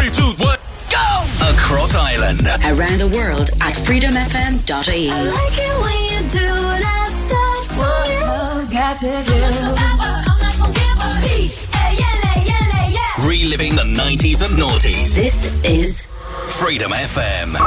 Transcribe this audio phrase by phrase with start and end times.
[0.00, 0.56] Three, two, one,
[0.88, 1.52] go!
[1.52, 2.40] Across Ireland.
[2.64, 5.10] Around the world at freedomfm.ie.
[5.10, 6.48] I like it when you do
[6.80, 8.72] that stuff to
[12.46, 13.28] yeah, yeah.
[13.28, 15.14] Reliving the 90s and noughties.
[15.14, 16.06] This is
[16.48, 17.58] Freedom FM.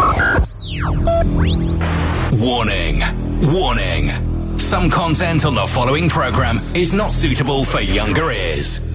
[2.42, 3.02] Warning.
[3.54, 4.58] Warning.
[4.58, 8.82] Some content on the following program is not suitable for younger ears.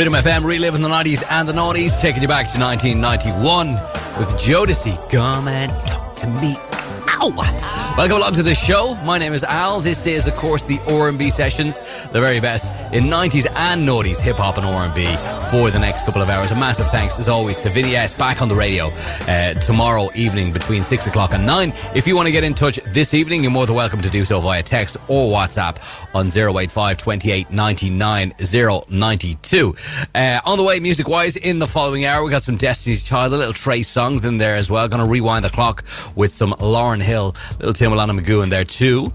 [0.00, 3.74] Freedom FM, reliving the 90s and the 90s, taking you back to 1991
[4.18, 4.96] with Jodeci.
[5.10, 6.56] Come and talk to me.
[7.06, 7.94] Ow!
[7.98, 8.94] Welcome along to the show.
[9.04, 9.82] My name is Al.
[9.82, 11.78] This is, of course, the R&B sessions,
[12.12, 16.22] the very best in 90s and noughties hip hop and R&B for the next couple
[16.22, 16.52] of hours.
[16.52, 18.86] A massive thanks, as always, to Vinny S back on the radio
[19.26, 21.72] uh, tomorrow evening between six o'clock and nine.
[21.92, 24.24] If you want to get in touch this evening, you're more than welcome to do
[24.24, 25.78] so via text or WhatsApp
[26.14, 29.76] on 085 28 99 092.
[30.14, 33.32] Uh, on the way, music wise, in the following hour, we got some Destiny's Child,
[33.32, 34.86] a little Trey Songz in there as well.
[34.86, 38.64] Going to rewind the clock with some Lauryn Hill, little Timbaland and Magoo in there
[38.64, 39.12] too.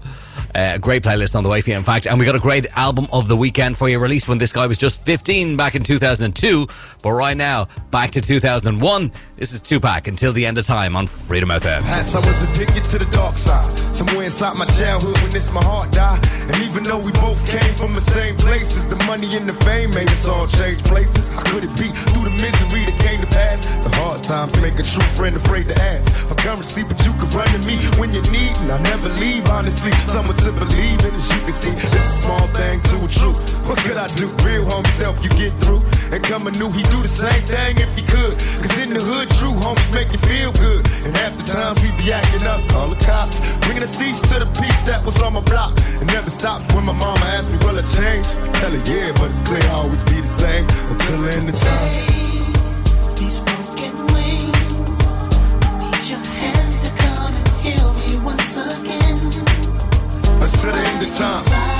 [0.56, 2.06] Uh, great playlist on the way for you, in fact.
[2.06, 4.66] And we got a great album of the weekend for you, released when this guy
[4.66, 6.66] was just 15 back in 2002.
[7.02, 9.12] But right now, back to 2001.
[9.36, 11.82] This is Tupac until the end of time on Freedom FM.
[11.82, 13.68] Hats, I was addicted to the dark side.
[13.94, 16.24] Somewhere inside my childhood when this my heart died.
[16.48, 19.90] And even though we both came from the same places, the money and the fame
[19.90, 21.28] made us all change places.
[21.28, 23.60] How could it be through the misery that came to pass?
[23.84, 27.28] The hard times make a true friend afraid to ask for currency, but you can
[27.36, 29.44] run to me when you need, and I never leave.
[29.52, 33.04] Honestly, someone to believe in, as you can see, this is a small thing to
[33.04, 33.36] a truth.
[33.68, 34.32] What could I do?
[34.40, 35.84] Real homies help you get through.
[36.08, 38.32] And coming new, he do the same thing if he could.
[38.64, 40.86] Cause in the hood, true homies make you feel good.
[41.04, 43.40] And half the times we be acting up, call the cops.
[43.66, 45.72] Bringing a cease to the peace that was on my block.
[46.00, 48.26] It never stops when my mama asks me, will I change?
[48.26, 51.48] I tell her, yeah, but it's clear I always be the same until the end
[51.48, 51.92] of time.
[53.16, 55.00] These broken wings.
[55.64, 59.18] I need your hands to come and heal me once again.
[60.38, 61.75] Until the end of time.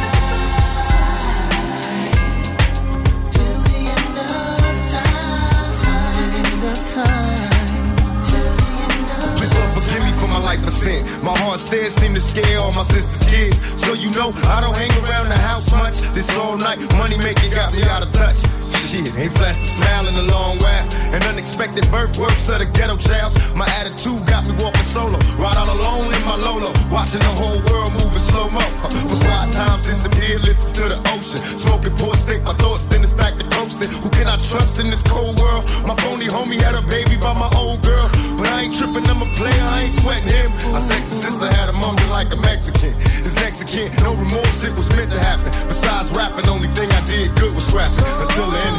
[10.86, 11.22] Life.
[11.22, 13.84] My heart stares seem to scare all my sister's kids.
[13.84, 16.00] So you know I don't hang around the house much.
[16.14, 18.75] This all night money making got me out of touch.
[18.86, 20.86] Shit, ain't flashed a smile in a long while.
[21.10, 23.34] An unexpected birth, worse of the ghetto childs.
[23.50, 25.18] My attitude got me walking solo.
[25.42, 26.70] Ride all alone in my Lolo.
[26.86, 28.62] Watching the whole world move in slow mo.
[29.10, 31.42] For quiet times disappear, listen to the ocean.
[31.58, 33.90] Smoking ports, think my thoughts, then it's back to coasting.
[33.90, 35.66] Who can I trust in this cold world?
[35.82, 38.06] My phony homie had a baby by my old girl.
[38.38, 40.46] But I ain't tripping, I'm a player, I ain't sweating him.
[40.70, 42.94] My sexy sister had a mom like a Mexican.
[43.24, 45.50] This Mexican, no remorse, it was meant to happen.
[45.68, 48.06] Besides rapping, only thing I did good was scrapping.
[48.22, 48.76] Until the end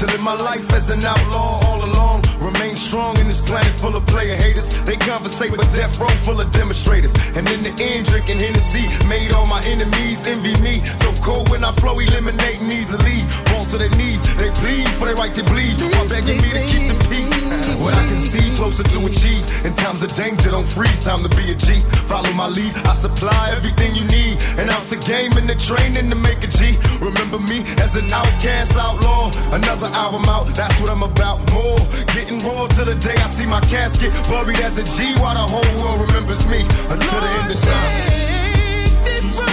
[0.00, 1.79] To live my life as an outlaw all
[2.80, 4.68] strong in this planet full of player haters.
[4.84, 7.14] They conversate with death row full of demonstrators.
[7.36, 10.80] And in the end, drinking Hennessy made all my enemies envy me.
[11.04, 13.20] So cold when I flow, eliminating easily.
[13.52, 15.76] Fall to their knees, they plead for their right to bleed.
[15.92, 17.52] While begging me to keep the peace.
[17.76, 19.44] What I can see closer to achieve.
[19.64, 21.04] In times of danger, don't freeze.
[21.04, 21.80] Time to be a G.
[22.08, 22.72] Follow my lead.
[22.88, 24.40] I supply everything you need.
[24.56, 26.76] An ounce of game and the training to make a G.
[27.00, 29.30] Remember me as an outcast outlaw.
[29.52, 31.38] Another album out, that's what I'm about.
[31.52, 31.78] More
[32.14, 35.14] getting raw to the day I see my casket buried as a G.
[35.20, 39.49] While the whole world remembers me until the end of time.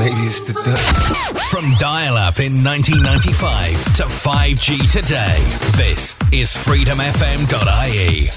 [0.00, 0.96] Maybe it's the dust.
[1.52, 5.38] From dial up in 1995 to 5G today,
[5.76, 6.00] this
[6.32, 8.30] is freedomfm.ie.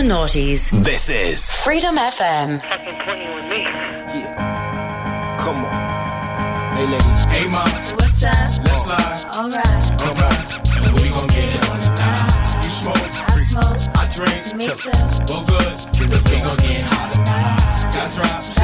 [0.00, 0.70] and noughties.
[0.82, 2.60] This is Freedom FM.
[5.38, 6.76] Come on.
[6.76, 7.24] Hey, ladies.
[7.26, 7.64] Hey, ma.
[7.96, 8.32] What's up?
[8.64, 9.24] Let's slide.
[9.36, 10.86] Alright, Alright.
[10.86, 12.64] And we gon' get it on tonight.
[12.64, 12.96] You smoke.
[12.96, 13.96] I smoke.
[13.96, 14.54] I drink.
[14.56, 14.90] Me too.
[15.28, 15.76] Well, good.
[15.92, 17.92] Cause we gon' get hot.
[17.92, 18.59] Got drops.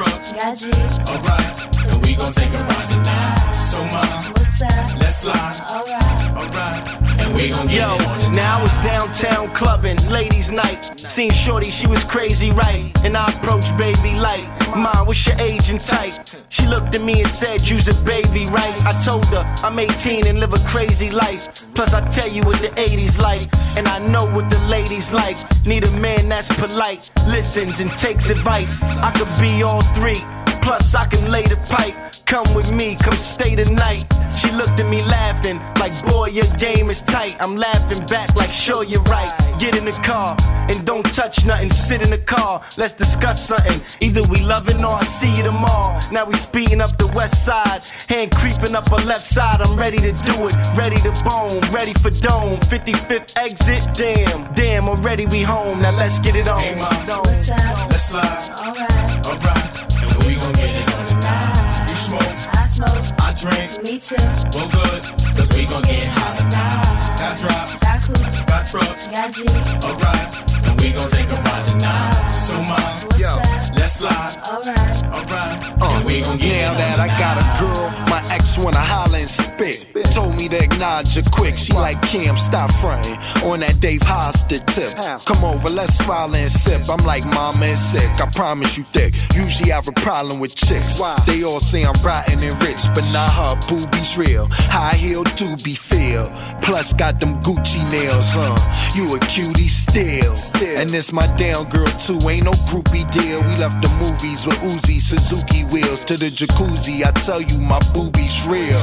[0.00, 0.32] Got trucks.
[0.32, 0.98] Got G's.
[1.10, 1.76] Alright.
[1.92, 3.52] And we gon' take a ride tonight.
[3.54, 4.00] So, ma.
[4.32, 4.98] What's up?
[4.98, 5.60] Let's slide.
[5.70, 6.54] Alright.
[6.54, 7.20] Alright.
[7.20, 10.98] And we gon' get Yo, it now it's downtown clubbing, ladies' night.
[11.10, 12.92] Seen Shorty, she was crazy, right?
[13.04, 14.48] And I approached baby light.
[14.74, 16.14] Mom, what's your age and type?
[16.48, 18.74] She looked at me and said, You's a baby, right?
[18.86, 21.66] I told her I'm 18 and live a crazy life.
[21.74, 23.42] Plus, I tell you what the 80s like,
[23.76, 25.36] and I know what the ladies like.
[25.66, 28.82] Need a man that's polite, listens and takes advice.
[28.82, 30.20] I could be all three.
[30.62, 31.94] Plus, I can lay the pipe.
[32.26, 34.04] Come with me, come stay the night.
[34.38, 37.36] She looked at me laughing, like, boy, your game is tight.
[37.40, 39.32] I'm laughing back, like, sure, you're right.
[39.60, 40.34] Get in the car
[40.70, 41.70] and don't touch nothing.
[41.70, 43.78] Sit in the car, let's discuss something.
[44.00, 46.00] Either we loving or I see you tomorrow.
[46.10, 49.60] Now we speeding up the west side, hand creeping up our left side.
[49.60, 52.58] I'm ready to do it, ready to bone, ready for dome.
[52.72, 55.82] 55th exit, damn, damn, already we home.
[55.82, 56.58] Now let's get it on.
[56.60, 56.88] Hey, ma.
[57.20, 57.90] What's up?
[57.90, 58.24] Let's slide.
[58.64, 59.26] Alright.
[59.26, 59.92] Alright.
[59.92, 61.86] And we gon' get it on tonight.
[61.86, 62.22] You smoke.
[62.56, 63.20] I smoke.
[63.20, 63.82] I drink.
[63.84, 64.16] Me too.
[64.56, 65.02] Well, good.
[65.36, 66.99] Cause we gon' get hot tonight.
[67.30, 67.74] Got drops.
[67.76, 68.40] Got clues.
[68.40, 69.06] Got trucks.
[69.06, 69.84] Got G's.
[69.84, 70.52] Alright.
[70.66, 72.30] And we gon' take a ride tonight.
[72.32, 72.74] So, ma.
[72.74, 73.76] What's up?
[73.76, 74.36] Let's slide.
[74.48, 75.04] Alright.
[75.04, 75.80] Alright.
[75.80, 79.18] Uh, and we gon' get Now that I got a girl, my ex wanna holler
[79.18, 79.86] and spit.
[80.12, 81.56] Told me to acknowledge her quick.
[81.56, 84.90] She like Kim, stop fronting on that Dave Hollister tip.
[85.24, 86.88] Come over, let's swallow and sip.
[86.90, 88.10] I'm like mama and sick.
[88.20, 89.14] I promise you thick.
[89.36, 91.00] Usually I have a problem with chicks.
[91.26, 94.48] They all say I'm rotten and rich, but not her boobies real.
[94.50, 96.28] High heel to be feel.
[96.62, 98.56] Plus got them Gucci nails, huh?
[98.96, 100.34] You a cutie still.
[100.76, 103.42] And this my down girl too, ain't no groupie deal.
[103.42, 107.04] We left the movies with Uzi, Suzuki wheels to the jacuzzi.
[107.04, 108.80] I tell you, my booby's real.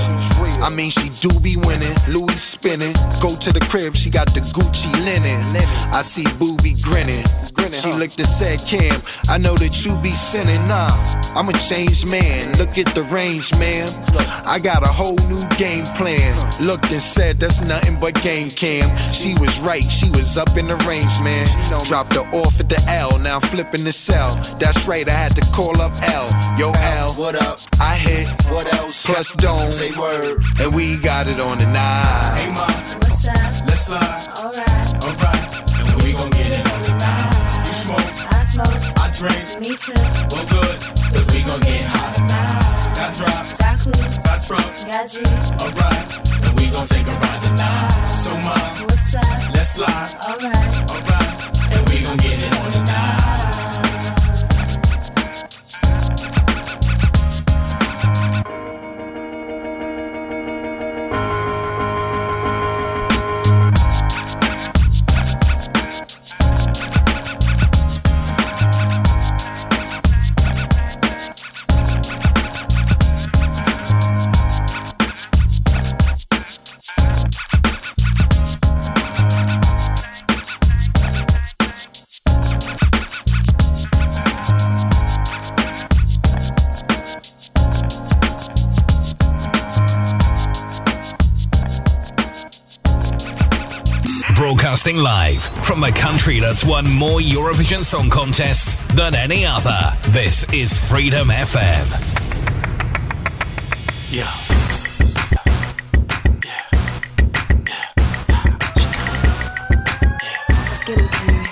[0.62, 2.94] I mean, she do be winning, Louis spinning.
[3.22, 5.42] Go to the crib, she got the Gucci linen.
[5.94, 7.26] I see booby grinning.
[7.72, 10.68] She licked the said, Cam, I know that you be sinning.
[10.68, 10.90] Nah,
[11.36, 12.58] I'm a changed man.
[12.58, 13.90] Look at the range, man.
[14.46, 16.34] I got a whole new game plan.
[16.62, 18.88] Looked and said, that's nothing but game cam.
[19.14, 21.48] She was right, she was up in the range, man.
[21.86, 24.36] Dropped her off at the L, now I'm flipping the cell.
[24.60, 26.28] That's right, I had to call up L.
[26.60, 27.60] Yo, L, what up?
[27.80, 29.06] I hit, what else?
[29.06, 30.44] Plus dome, say word.
[30.60, 32.38] And we got it on the nine.
[32.38, 32.68] Hey, ma,
[33.66, 34.28] let's slide.
[34.38, 35.04] Alright.
[35.06, 35.68] Alright.
[35.92, 37.68] And we gon' get it on the night.
[37.68, 38.34] You smoke.
[38.34, 38.84] I smoke.
[39.00, 39.48] I drink.
[39.62, 39.94] Me too.
[40.32, 40.78] Well, good.
[41.14, 41.97] Cause we gon' get hot tonight.
[43.08, 43.54] Got drops.
[43.54, 44.18] Got clues.
[44.18, 44.84] Got trucks.
[44.84, 45.52] Got G's.
[45.62, 46.44] Alright.
[46.44, 48.08] And we gon' take a ride tonight.
[48.08, 49.54] So, ma, what's up?
[49.54, 50.14] Let's slide.
[50.28, 50.92] Alright.
[50.92, 51.72] Alright.
[51.72, 53.27] And we gon' get it on tonight.
[94.88, 99.78] Broadcasting live from the country that's won more Eurovision Song Contests than any other.
[100.12, 101.88] This is Freedom FM.
[104.10, 104.32] Yeah.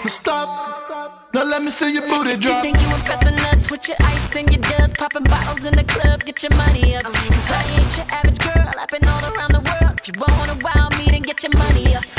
[0.07, 1.33] Stop.
[1.33, 2.63] Now let me see your booty drop.
[2.63, 5.83] You think you impressing us with your ice and your dubs, popping bottles in the
[5.83, 7.03] club, get your money up.
[7.03, 9.99] Cause I ain't your average girl, I've been all around the world.
[9.99, 12.14] If you wanna wow me, then get your money up.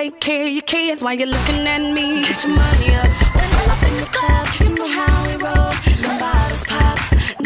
[0.00, 2.22] Take care of your kids while you're looking at me.
[2.22, 3.10] Get your money up.
[3.36, 5.70] When I'm up in the club, you know how we roll.
[6.04, 6.98] The bottles pop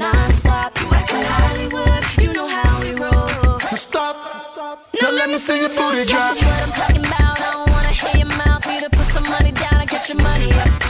[0.03, 0.71] non-stop.
[0.81, 3.59] You acting Hollywood, you know how we roll.
[3.87, 4.15] Stop.
[5.03, 6.37] Now let me see your booty drop.
[6.37, 7.41] That's what I'm talking about.
[7.41, 8.65] I don't wanna hear your mouth.
[8.67, 10.84] Either put some money down or get your money up.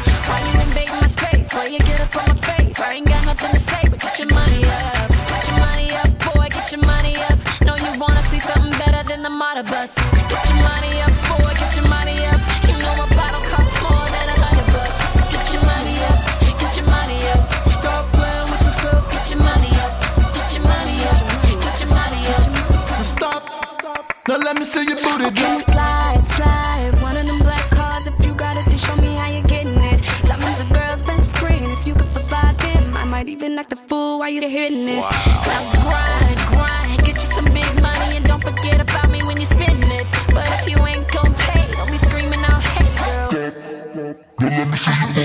[34.45, 34.97] You're hitting it.
[34.97, 39.47] Now grind, grind, get you some big money and don't forget about me when you
[39.47, 40.07] spending it.
[40.35, 44.15] But if you ain't gon' pay, don't be screaming out, hey girl.
[44.41, 45.24] Now slide,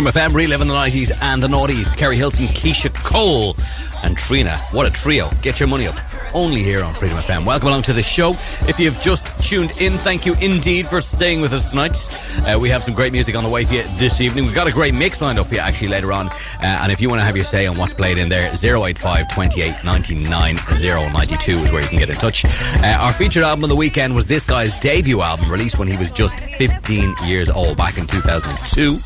[0.00, 1.94] Freedom FM, reliving the 90s and the noughties.
[1.94, 3.54] Keri Hilson, Keyshia Cole,
[4.02, 4.56] and Trina.
[4.72, 5.28] What a trio.
[5.42, 5.96] Get your money up.
[6.32, 7.44] Only here on Freedom FM.
[7.44, 8.30] Welcome along to the show.
[8.66, 11.98] If you've just tuned in, thank you indeed for staying with us tonight.
[12.46, 14.46] Uh, we have some great music on the way for you this evening.
[14.46, 16.28] We've got a great mix lined up for you actually later on.
[16.28, 16.32] Uh,
[16.62, 19.84] and if you want to have your say on what's played in there, 085 28
[19.84, 22.46] 99 092 is where you can get in touch.
[22.46, 25.98] Uh, our featured album of the weekend was this guy's debut album, released when he
[25.98, 28.98] was just 15 years old back in 2002.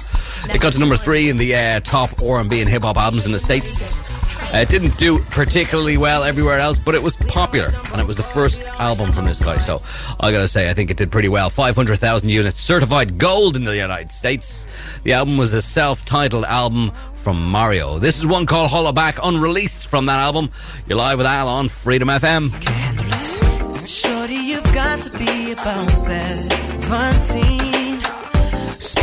[0.53, 3.33] It got to number three in the uh, top R&B and hip hop albums in
[3.33, 4.01] the states.
[4.53, 8.17] Uh, it didn't do particularly well everywhere else, but it was popular, and it was
[8.17, 9.59] the first album from this guy.
[9.59, 9.81] So
[10.21, 11.51] I gotta say, I think it did pretty well.
[11.51, 14.69] Five hundred thousand units, certified gold in the United States.
[15.03, 17.99] The album was a self-titled album from Mario.
[17.99, 20.51] This is one called Hollow Back, unreleased from that album.
[20.87, 22.53] You're live with Al on Freedom FM.
[23.87, 27.74] Shorty, you've got to be about seventeen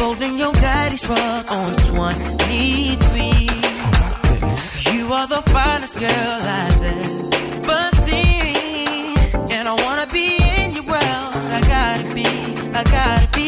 [0.01, 3.47] rolling your daddy's truck on 23.
[3.83, 4.93] Oh.
[4.93, 9.15] You are the finest girl I've ever seen.
[9.55, 11.31] And I wanna be in your world.
[11.57, 12.27] I gotta be,
[12.79, 13.40] I gotta be.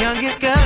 [0.00, 0.57] Youngest girl.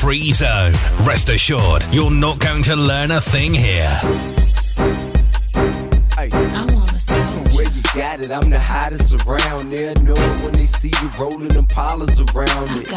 [0.00, 0.72] free zone.
[1.02, 4.00] Rest assured, you're not going to learn a thing here.
[6.16, 7.40] I wanna see
[7.94, 8.30] got it.
[8.30, 9.70] I'm the hottest around.
[9.70, 12.88] They'll know it when they see you rolling them pollas around it.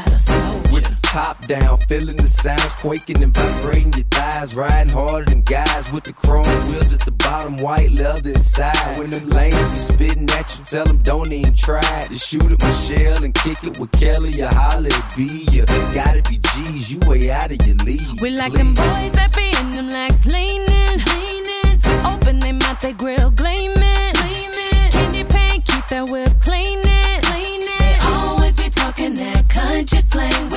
[0.72, 4.56] With the top down, feeling the sounds quaking and vibrating your thighs.
[4.56, 8.98] Riding harder than guys with the chrome wheels at the bottom, white leather inside.
[8.98, 12.62] When them lanes be spitting at you, tell them don't even try to shoot at
[12.64, 15.46] Michelle and kick it with Kelly or Holly B.
[15.52, 18.22] You gotta be G's way out of your league.
[18.22, 21.76] We like them boys that be in them legs leaning, leaning.
[22.06, 24.90] Open them mouth, they grill gleaming, gleaming.
[24.92, 27.80] Candy paint, keep that whip cleaning, cleaning.
[27.80, 30.53] They always be talking that country slang.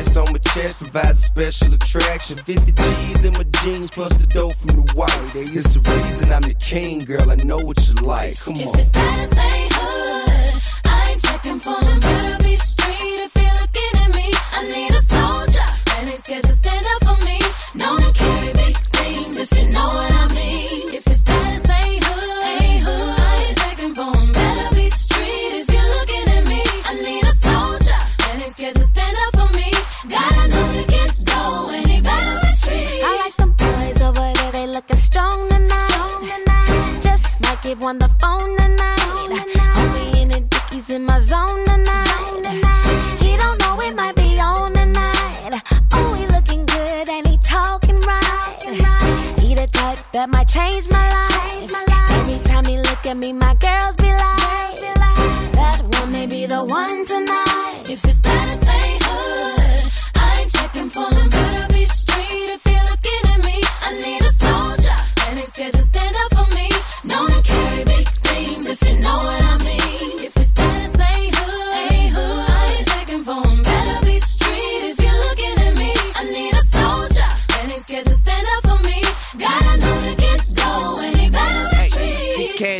[0.00, 2.36] 80 on my chest provides a special attraction.
[2.36, 5.12] 50 G's in my jeans plus the dough from the white.
[5.34, 7.30] It's the reason I'm the king, girl.
[7.30, 8.38] I know what you like.
[8.38, 8.60] Come on.
[8.60, 12.00] If it's status ain't hood, I ain't checking for him.
[12.00, 14.28] Better be street if you're looking at me.
[14.56, 17.38] I need a soldier that ain't scared to stand up for me.
[17.74, 20.94] Known to carry big things if you know what I mean.
[20.94, 21.09] If
[37.70, 38.98] give one the phone tonight.
[39.76, 43.18] Homie in the dickies in my zone tonight.
[43.20, 45.62] He don't know it might be on tonight.
[45.92, 48.58] Oh, he looking good and he talking right.
[49.38, 51.72] He the type that might change my life.
[52.10, 53.94] Every time he look at me, my girls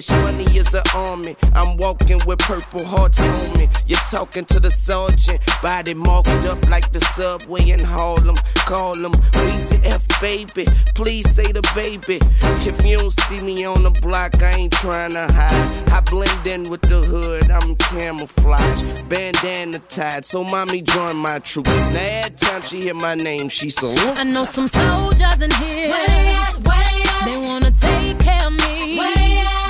[0.00, 1.36] cash money is an army.
[1.54, 3.68] I'm walking with purple hearts on me.
[3.86, 8.36] You're talking to the sergeant, body marked up like the subway in Harlem.
[8.66, 10.66] Call him Weezy F baby.
[10.94, 12.18] Please say the baby.
[12.66, 15.88] If you don't see me on the block, I ain't trying to hide.
[15.90, 19.02] I blend in with the hood, I'm camouflage.
[19.08, 21.66] Bandana tied, so mommy join my troop.
[21.66, 23.90] Now every time she hear my name, she so.
[23.90, 25.88] I know some soldiers in here.
[25.88, 26.54] Where they at?
[26.66, 27.24] Where they at?
[27.24, 28.98] They wanna take care of me.
[28.98, 29.69] Where they at?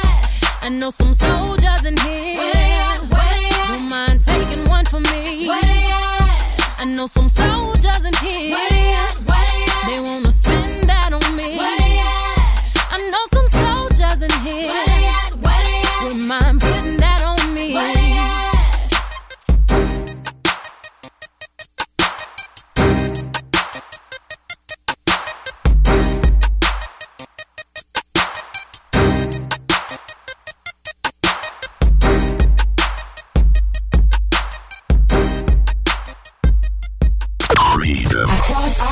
[0.63, 2.37] I know some soldiers in here.
[2.39, 3.01] Where they at?
[3.01, 3.69] Where they at?
[3.69, 5.49] Don't mind taking one for me.
[5.49, 6.77] Where they at?
[6.81, 8.55] I know some soldiers in here.
[8.55, 9.15] Where they at?
[9.29, 9.87] Where they at?
[9.87, 11.57] They wanna spend that on me.
[11.57, 12.93] Where they at?
[12.93, 14.90] I know some soldiers in here.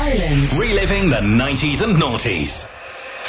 [0.09, 0.41] Ireland.
[0.59, 2.67] Reliving the 90s and noughties.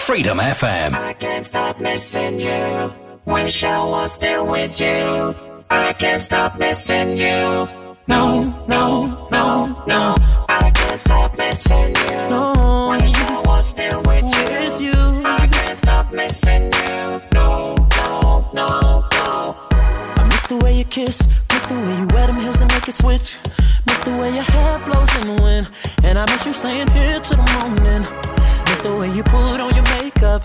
[0.06, 0.94] Freedom FM.
[0.94, 2.92] I can't stop missing you.
[3.26, 5.34] Wish I was still with you.
[5.68, 7.68] I can't stop missing you.
[8.08, 8.24] No,
[8.66, 10.14] no, no, no.
[10.48, 12.22] I can't stop missing you.
[12.30, 12.88] No.
[12.90, 14.94] Wish I was still with you.
[15.24, 17.20] I can't stop missing you.
[17.34, 17.49] No, no,
[20.50, 23.38] the way you kiss, miss the way you wear them heels and make it switch.
[23.86, 25.70] Miss the way your hair blows in the wind,
[26.02, 28.02] and I miss you staying here till the morning.
[28.66, 30.42] Miss the way you put on your makeup,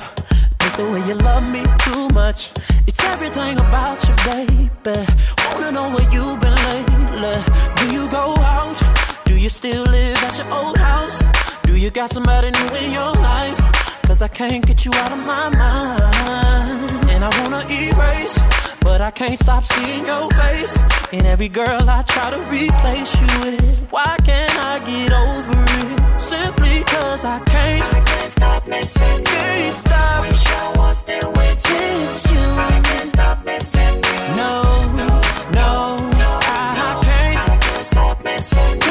[0.61, 2.51] miss the way you love me too much.
[2.85, 5.01] It's everything about you, baby.
[5.49, 7.37] Wanna know where you've been lately?
[7.77, 8.77] Do you go out?
[9.25, 11.17] Do you still live at your old house?
[11.63, 13.57] Do you got somebody new in your life?
[14.05, 17.09] Cause I can't get you out of my mind.
[17.09, 18.37] And I wanna erase,
[18.85, 20.73] but I can't stop seeing your face.
[21.11, 23.87] In every girl I try to replace you with.
[23.89, 26.21] Why can't I get over it?
[26.21, 27.83] Simply cause I can't.
[27.93, 29.41] I can't stop missing you.
[29.57, 30.21] Can't stop.
[30.21, 31.87] Wish I was still with you.
[32.11, 32.45] It's you.
[32.71, 34.21] I can't stop missing you.
[34.41, 34.53] No,
[35.01, 35.09] no,
[35.59, 35.71] no.
[36.53, 37.49] I, I can't.
[37.49, 38.84] I can't stop missing you.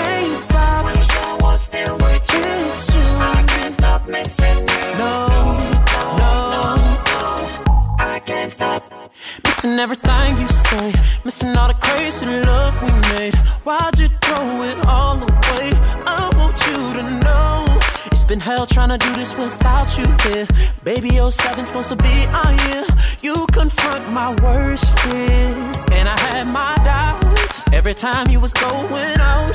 [9.74, 10.92] Missing everything you say,
[11.24, 13.34] missing all the crazy love we made.
[13.64, 15.70] Why'd you throw it all away?
[16.06, 17.64] I want you to know
[18.12, 20.46] it's been hell trying to do this without you here.
[20.84, 22.84] Baby, 07 supposed to be our year.
[23.22, 29.18] You confront my worst fears, and I had my doubts every time you was going
[29.18, 29.54] out.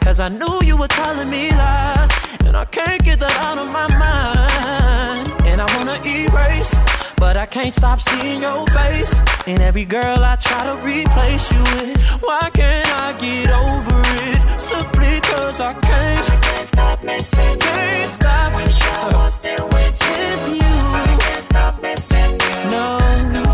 [0.00, 2.10] Cause I knew you were telling me lies,
[2.44, 5.46] and I can't get that out of my mind.
[5.46, 6.74] And I wanna erase,
[7.20, 9.12] but I can't stop seeing your face.
[9.46, 14.40] And every girl I try to replace you with, why can't I get over it?
[14.58, 16.30] Simply cause I can't.
[16.30, 17.76] I can't stop missing you.
[17.76, 18.54] Can't stop.
[18.56, 20.74] Wish I was still with you.
[21.04, 22.56] I can't stop missing you.
[22.74, 22.86] No,
[23.36, 23.46] no,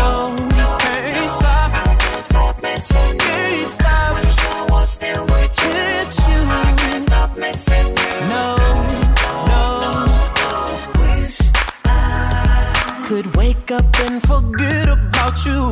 [0.00, 0.10] no,
[0.58, 0.68] no.
[0.80, 1.70] Can't stop.
[1.86, 3.38] I can't stop missing you.
[3.38, 4.14] Can't stop.
[4.16, 5.70] Wish I was still with you.
[5.70, 6.40] With you.
[6.62, 8.01] I can't stop missing you.
[13.12, 15.70] Could wake up and forget about you.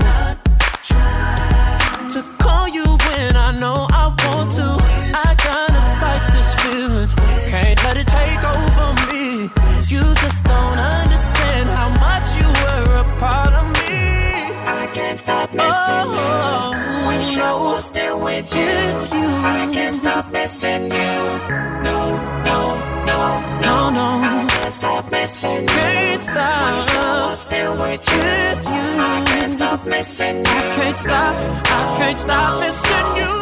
[0.82, 4.68] Try to call you when I know I want to.
[5.26, 7.08] I gotta fight this feeling.
[7.52, 9.48] Can't let it take over me.
[9.92, 13.96] You just don't understand how much you were a part of me.
[14.80, 16.32] I can't stop missing you.
[16.52, 17.08] Oh.
[17.08, 18.74] Wish I was still with you.
[19.56, 21.14] I can't stop missing you.
[21.88, 21.98] No,
[22.48, 22.60] no,
[23.10, 23.20] no,
[23.64, 24.06] no, no.
[24.28, 25.66] I can't stop missing you.
[25.66, 26.74] Can't stop.
[26.76, 28.22] Wish I was still with you.
[29.02, 30.44] I can't stop missing you.
[30.46, 31.34] I can't stop.
[31.34, 33.32] I can't stop missing you.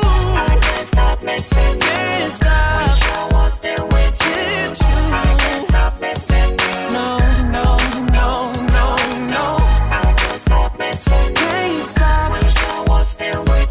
[0.40, 1.80] I can't stop missing you.
[1.80, 2.80] Can't stop.
[2.80, 4.86] Wish I was still with you.
[5.12, 6.76] I can't stop missing you.
[6.96, 7.18] No,
[7.52, 7.76] no,
[8.16, 8.86] no, no,
[9.34, 9.44] no.
[9.92, 11.34] I can't stop missing you.
[11.36, 12.32] Can't stop.
[12.42, 13.67] Wish I was still with you.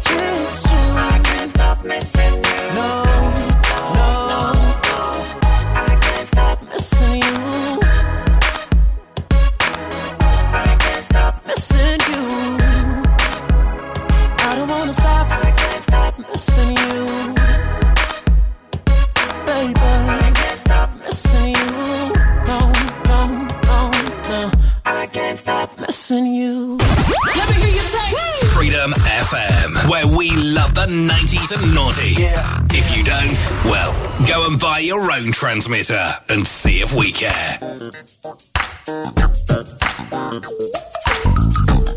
[26.10, 26.76] Missing you.
[26.78, 32.32] Let me hear you say Freedom FM, where we love the 90s and noughties.
[32.72, 33.92] If you don't, well,
[34.26, 37.58] go and buy your own transmitter and see if we care.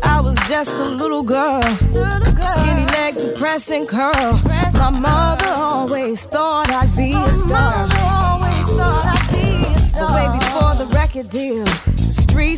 [0.02, 4.12] I was just a little girl, skinny legs and pressing curl.
[4.74, 5.54] My mother curl.
[5.54, 7.86] always thought I'd be My a star.
[7.86, 10.08] mother always thought I'd be a star.
[10.08, 11.91] But way before the record deal,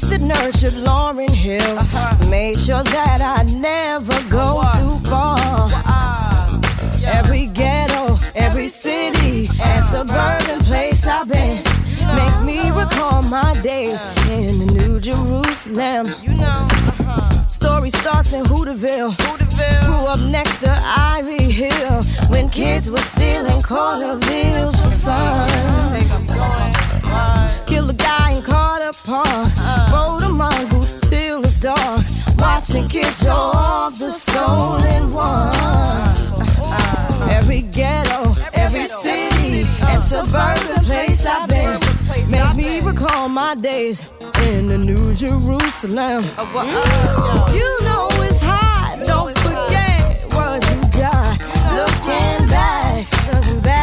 [0.02, 1.78] that nurtured Lauryn Hill.
[1.78, 2.28] Uh-huh.
[2.28, 5.38] Made sure that I never go too far.
[5.38, 6.60] Uh-uh.
[7.06, 11.62] Every ghetto, every city, and suburban place I've been.
[12.16, 14.32] Make me recall my days uh-huh.
[14.32, 16.12] in the New Jerusalem.
[16.22, 17.46] You know, uh-huh.
[17.46, 19.14] story starts in Hooterville.
[19.86, 22.02] Grew up next to Ivy Hill.
[22.30, 26.63] When kids were stealing bills for fun.
[27.66, 29.50] Kill a guy in Carter Park.
[29.92, 32.04] Rode a mongoose till it's dark.
[32.38, 36.14] Watching kids show off the stolen ones.
[37.30, 41.80] Every ghetto, every city, and suburban place I've been.
[42.30, 44.04] Make me recall my days
[44.42, 46.22] in the New Jerusalem.
[46.22, 47.54] Mm.
[47.58, 51.38] You know it's hot, don't forget what you got.
[51.78, 53.73] Looking back, looking back,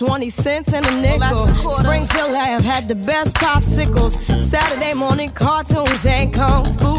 [0.00, 1.46] 20 cents and a nickel.
[1.72, 4.12] Springfield Lab had the best popsicles.
[4.40, 6.94] Saturday morning cartoons and kung fu.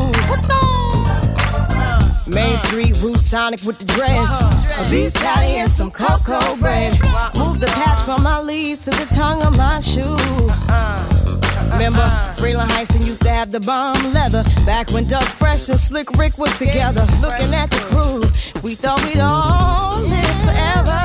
[2.30, 4.30] Main Street Roots tonic with the dress.
[4.78, 6.91] A beef patty and some cocoa bread.
[7.36, 10.16] Move the patch from my leaves to the tongue of my shoe.
[11.74, 12.06] Remember,
[12.38, 14.43] Freeland Heiston used to have the bomb leather.
[14.64, 17.08] Back when Doug Fresh and Slick Rick was together.
[17.20, 21.01] Looking at the crew, we thought we'd all live forever.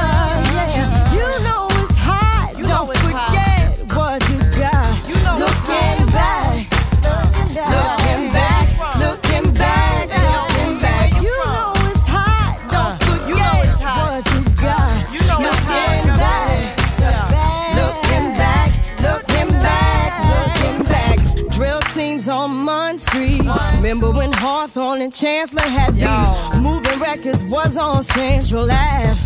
[24.96, 26.62] Hawthorne and Chancellor had beef?
[26.62, 29.20] Moving records was on Central Ave.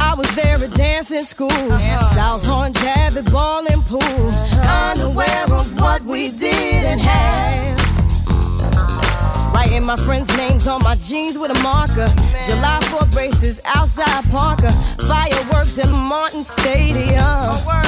[0.00, 4.30] I was there at dancing school, South Horn Jab at bowling pool,
[4.62, 7.74] unaware of what we did and had.
[9.52, 12.08] Writing my friends' names on my jeans with a marker.
[12.44, 14.70] July 4th braces outside Parker.
[15.08, 17.83] Fireworks in Martin Stadium.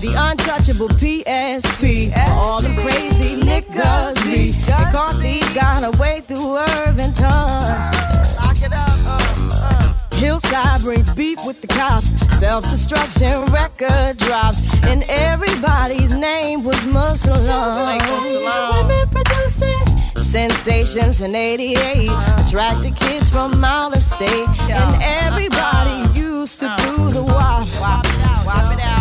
[0.00, 2.16] The untouchable PSP.
[2.36, 4.54] All them crazy niggas be.
[4.70, 7.24] McCarthy got away through Irvington.
[7.24, 8.98] Lock it up.
[9.04, 10.16] Uh, uh.
[10.16, 12.10] Hillside brings beef with the cops.
[12.38, 14.62] Self destruction record drops.
[14.86, 17.74] And everybody's name was Muslim.
[17.74, 19.84] Women producing
[20.14, 22.08] sensations in 88.
[22.46, 24.48] Attracted kids from out of state.
[24.70, 26.12] And everybody uh-huh.
[26.14, 26.96] used to uh-huh.
[26.96, 27.66] do the wop.
[27.80, 28.97] Wop it out, wop it out.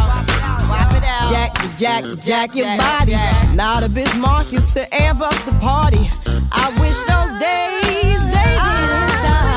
[1.29, 3.11] Jack, jack, jack your body.
[3.53, 6.09] Now the Biz Markie used to amp up the party.
[6.51, 9.47] I wish those days they ah, didn't stop.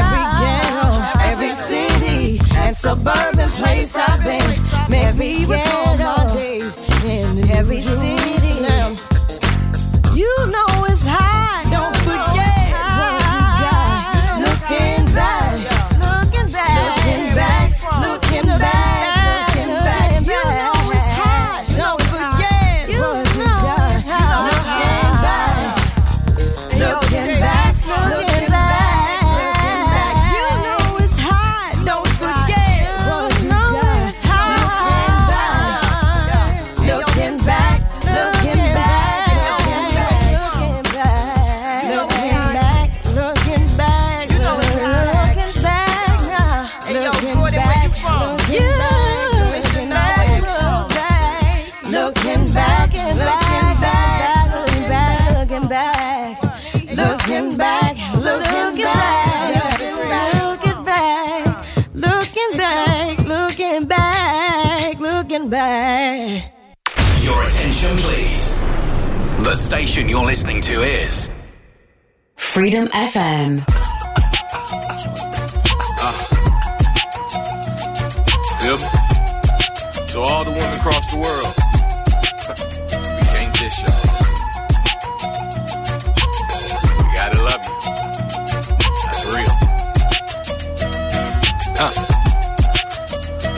[0.00, 0.88] Every ghetto,
[1.30, 4.94] every city, and suburban place I've been.
[4.94, 8.30] Every ghetto days in every city.
[10.14, 11.59] You know it's high.
[69.50, 71.28] The station you're listening to is
[72.36, 73.64] Freedom FM.
[75.98, 76.14] Ah.
[78.62, 78.78] Yep.
[80.06, 81.52] To all the women across the world,
[83.18, 84.00] we can't dish y'all.
[87.02, 87.74] We gotta love you.
[89.02, 89.54] That's real.
[91.74, 91.92] Huh.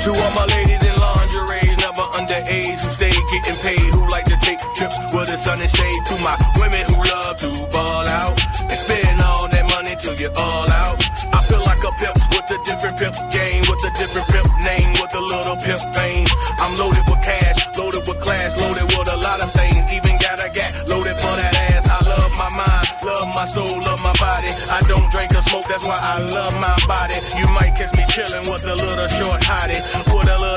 [0.04, 4.01] To all my ladies in lingerie, never underage, who stay getting paid, who like to
[4.42, 6.02] take trips where the sun is shade.
[6.10, 8.36] To my women who love to ball out
[8.68, 10.98] and spend all that money till you're all out.
[11.32, 14.90] I feel like a pimp with a different pimp game, with a different pimp name,
[15.00, 16.28] with a little pimp fame.
[16.58, 19.86] I'm loaded with cash, loaded with class, loaded with a lot of things.
[19.94, 21.86] Even got a gat loaded for that ass.
[21.86, 24.50] I love my mind, love my soul, love my body.
[24.68, 27.16] I don't drink or smoke, that's why I love my body.
[27.38, 29.80] You might catch me chilling with a little short hottie,
[30.10, 30.51] with a little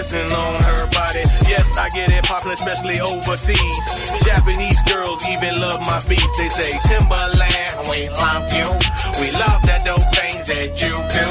[0.00, 1.20] on her body.
[1.44, 3.84] Yes, I get it poppin', especially overseas.
[4.24, 6.24] Japanese girls even love my beat.
[6.38, 8.64] They say Timbaland, we love you.
[9.20, 11.26] We love that dope things that you do.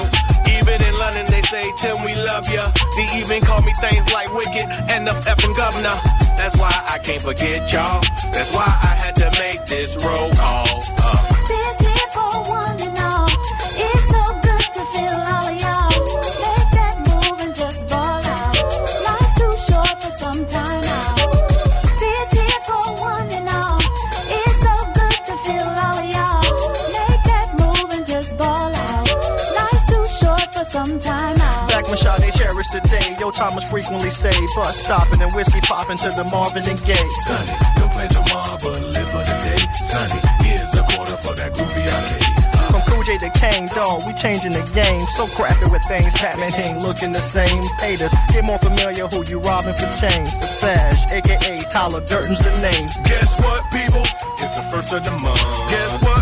[0.53, 2.69] Even in London, they say, Tim, we love ya.
[2.95, 5.97] They even call me things like Wicked and the effing governor.
[6.37, 8.05] That's why I can't forget y'all.
[8.29, 10.67] That's why I had to make this roll call.
[11.01, 11.28] Uh.
[31.93, 32.19] Out.
[32.19, 36.09] Back they cherish the day, yo Thomas frequently say, bus stopping and whiskey popping to
[36.09, 37.09] the Marvin and Gaye.
[37.25, 39.61] Sonny, don't plan tomorrow, but live for the day.
[39.85, 42.39] Sonny, here's a quarter for that groovy arcade.
[42.69, 45.01] From Cool J to Kane, dog, we changing the game.
[45.17, 47.63] So crafty with things, Batman ain't looking the same.
[47.79, 50.29] Haters, get more familiar who you robbing for change.
[50.39, 52.87] The Flash, aka Tyler Durden's the name.
[53.05, 54.05] Guess what, people?
[54.37, 55.41] It's the first of the month.
[55.69, 56.18] Guess what?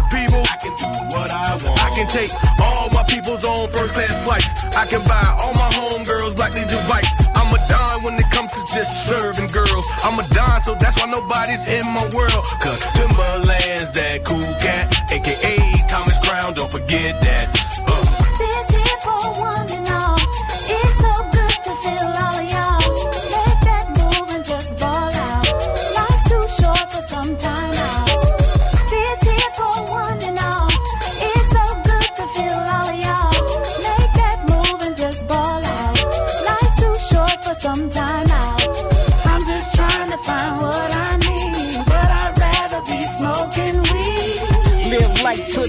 [0.58, 1.80] I can do what I want.
[1.80, 4.50] I can take all my people's on first class flights.
[4.76, 7.14] I can buy all my homegirls black leather bikes.
[7.36, 9.86] I'm a dime when it comes to just serving girls.
[10.04, 12.44] I'm a dime, so that's why nobody's in my world.
[12.58, 17.37] Cause Timbaland's that cool cat, aka Thomas Crown, don't forget that.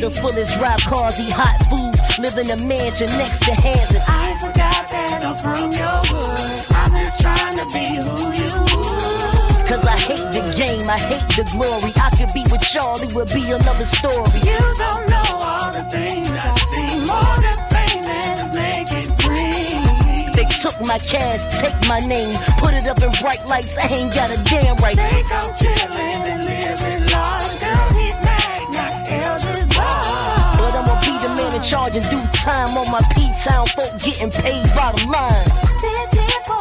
[0.09, 1.93] The fullest, drive cars, eat hot food,
[2.23, 4.01] live in a mansion next to Hanson.
[4.07, 6.65] I forgot that I'm from your hood.
[6.73, 8.53] I'm just trying to be who you
[9.69, 11.93] Cause I hate the game, I hate the glory.
[11.97, 14.41] I could be with Charlie, would be another story.
[14.41, 16.93] You don't know all the things I see.
[17.05, 20.33] More than fame and make it green.
[20.33, 23.77] They took my cash, take my name, put it up in bright lights.
[23.77, 24.97] I ain't got a damn right.
[24.97, 27.58] They go chillin' and living large.
[31.59, 35.45] In charge due time on my P-Town folk getting paid bottom line.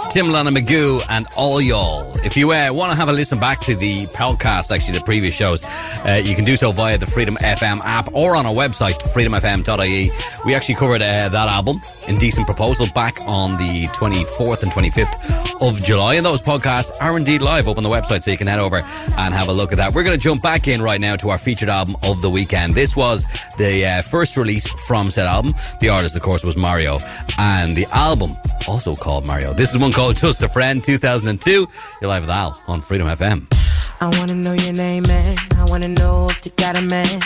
[0.09, 2.17] Timbaland and Magoo and all y'all.
[2.25, 5.35] If you uh, want to have a listen back to the podcast, actually the previous
[5.35, 5.61] shows,
[6.05, 10.11] uh, you can do so via the Freedom FM app or on our website, freedomfm.ie.
[10.45, 15.83] We actually covered uh, that album, Indecent Proposal, back on the 24th and 25th of
[15.83, 16.15] July.
[16.15, 18.77] And those podcasts are indeed live up on the website, so you can head over
[18.77, 19.93] and have a look at that.
[19.93, 22.75] We're going to jump back in right now to our featured album of the weekend.
[22.75, 23.25] This was
[23.57, 25.55] the uh, first release from said album.
[25.79, 26.99] The artist, of course, was Mario.
[27.37, 28.37] And the album,
[28.67, 29.53] also called Mario.
[29.53, 31.67] This is one called Just a Friend 2002.
[32.01, 33.66] You're live with Al on Freedom FM.
[33.99, 35.35] I wanna know your name, man.
[35.55, 37.19] I wanna know if you got a man.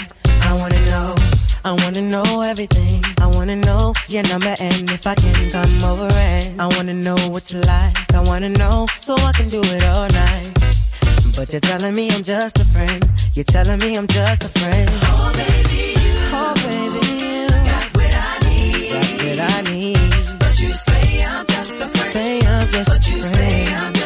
[0.44, 1.16] I wanna know.
[1.66, 3.04] I wanna know everything.
[3.20, 7.18] I wanna know your number and if I can come over and I wanna know
[7.30, 8.14] what you like.
[8.14, 10.52] I wanna know so I can do it all night.
[11.36, 13.04] But you're telling me I'm just a friend.
[13.34, 14.90] You're telling me I'm just a friend.
[15.04, 16.16] Oh baby, you.
[16.32, 17.48] Oh baby.
[17.68, 18.14] Got what
[19.48, 19.96] I need.
[19.96, 20.38] I.
[20.40, 22.14] But you say I'm just a friend.
[22.14, 24.01] Say I'm just a friend.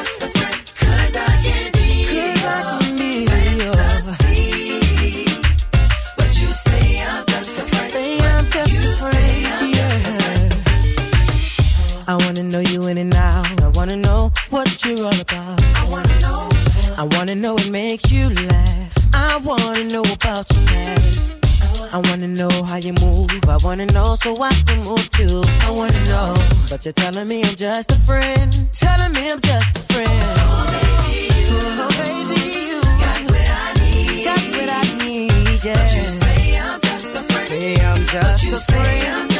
[22.86, 23.32] You move.
[23.50, 25.42] I wanna know so I can move too.
[25.62, 26.36] I wanna know,
[26.70, 28.54] but you're telling me I'm just a friend.
[28.72, 30.10] Telling me I'm just a friend.
[30.10, 34.26] Oh baby, you, oh, baby, you got what I need.
[34.26, 35.74] Got what I need, yeah.
[35.82, 37.48] But you say I'm just a friend.
[37.50, 39.02] Say I'm just but you a friend.
[39.02, 39.35] Say I'm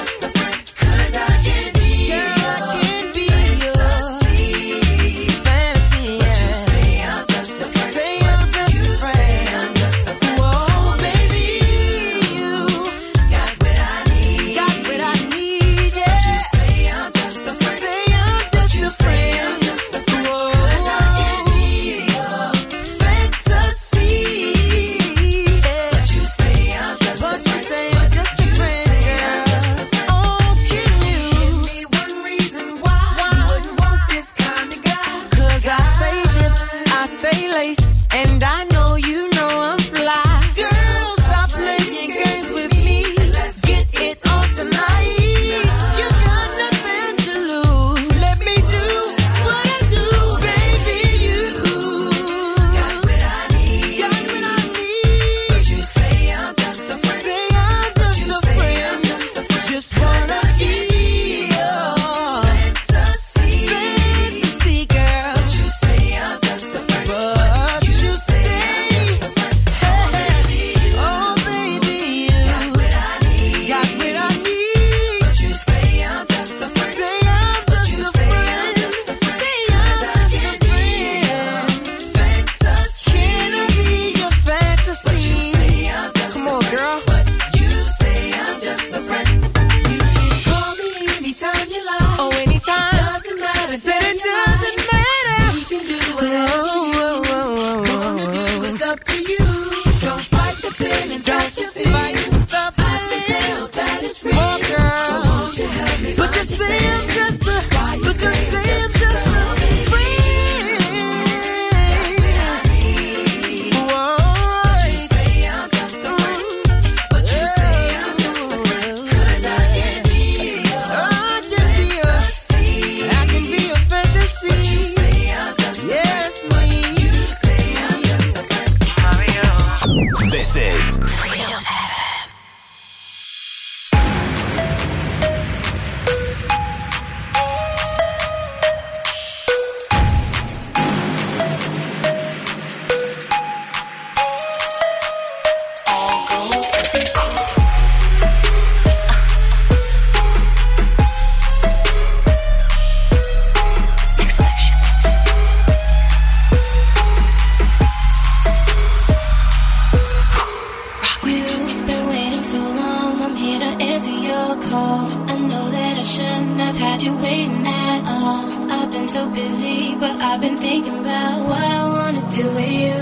[164.08, 165.08] answer your call.
[165.30, 168.72] I know that I shouldn't have had you waiting at all.
[168.72, 173.00] I've been so busy, but I've been thinking about what I wanna do with you.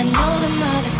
[0.00, 0.97] I know them other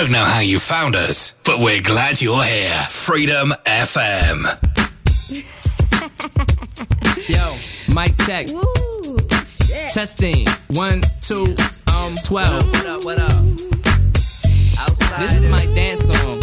[0.00, 2.70] don't know how you found us, but we're glad you're here.
[2.88, 4.44] Freedom FM.
[7.28, 7.56] Yo,
[7.92, 8.46] mic check.
[9.92, 10.46] Testing.
[10.68, 11.52] One, two,
[11.92, 12.64] um, twelve.
[12.64, 13.42] What up, what up?
[15.18, 16.40] This is my dance song.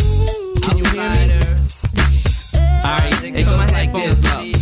[0.61, 1.33] Can you hear me?
[2.83, 4.54] Alright, it goes like this.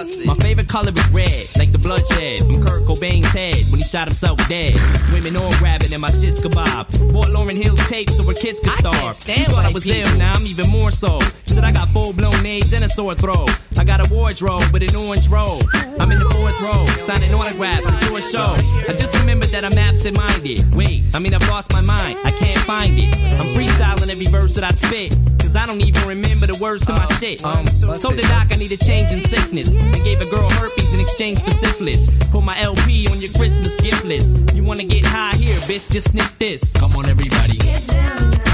[0.00, 4.08] My favorite color is red, like the bloodshed from Kurt Cobain's head when he shot
[4.08, 4.72] himself dead.
[5.12, 7.12] Women all grabbing and my shit's kebab.
[7.12, 9.20] Bought Lauryn Hill's tape so her kids could starve.
[9.28, 10.00] You thought I was people.
[10.00, 11.18] ill, now I'm even more so.
[11.44, 13.50] Shit, I got full blown AIDS and a sore throat.
[13.78, 15.64] I got a wardrobe with an orange robe.
[16.00, 18.56] I'm in the fourth row, signing autographs at your show.
[18.88, 20.74] I just remembered that I'm absent minded.
[20.74, 23.14] Wait, I mean, I've lost my mind, I can't find it.
[23.36, 26.92] I'm freestyling every verse that I spit, cause I don't even remember the words to
[26.92, 27.44] my shit.
[27.44, 27.66] Um,
[28.00, 31.00] told the doc I need a change in sickness, and gave a girl herpes in
[31.00, 32.08] exchange for syphilis.
[32.30, 34.54] Put my LP on your Christmas gift list.
[34.54, 35.90] You wanna get high here, bitch?
[35.90, 36.72] Just sniff this.
[36.74, 37.58] Come on, everybody.
[37.58, 38.49] Come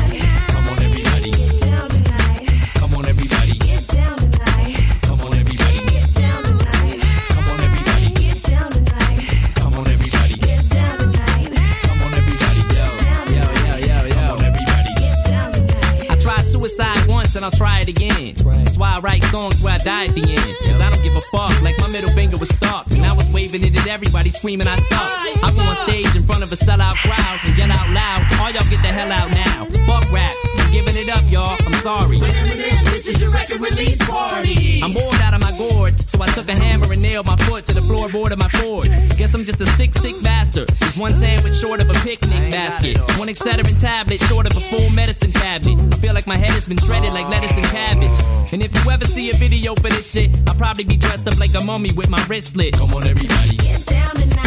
[17.37, 18.35] and I'll try it again.
[18.65, 20.57] That's why I write songs where I die at the end.
[20.67, 22.91] Cause I don't give a fuck, like my middle finger was stuck.
[22.93, 25.45] And I was waving it at everybody, screaming I suck.
[25.45, 28.51] I go on stage in front of a sellout crowd and yell out loud, all
[28.51, 29.67] y'all get the hell out now.
[29.87, 31.57] Fuck rap, I'm giving it up, y'all.
[31.61, 32.86] I'm sorry.
[33.07, 34.81] This is your record release party.
[34.83, 37.65] I'm bored out of my gourd, so I took a hammer and nailed my foot
[37.67, 38.87] to the floorboard of my Ford.
[39.17, 40.67] Guess I'm just a sick, sick bastard.
[40.81, 42.99] Just one sandwich short of a picnic basket.
[43.17, 45.79] One Excedrin tablet short of a full medicine cabinet.
[45.95, 48.53] I feel like my head has been shredded like lettuce and cabbage.
[48.53, 51.39] And if you ever see a video for this shit, I'll probably be dressed up
[51.39, 52.77] like a mummy with my wrist slit.
[52.77, 53.57] Come on, everybody.
[53.59, 54.46] Get down tonight.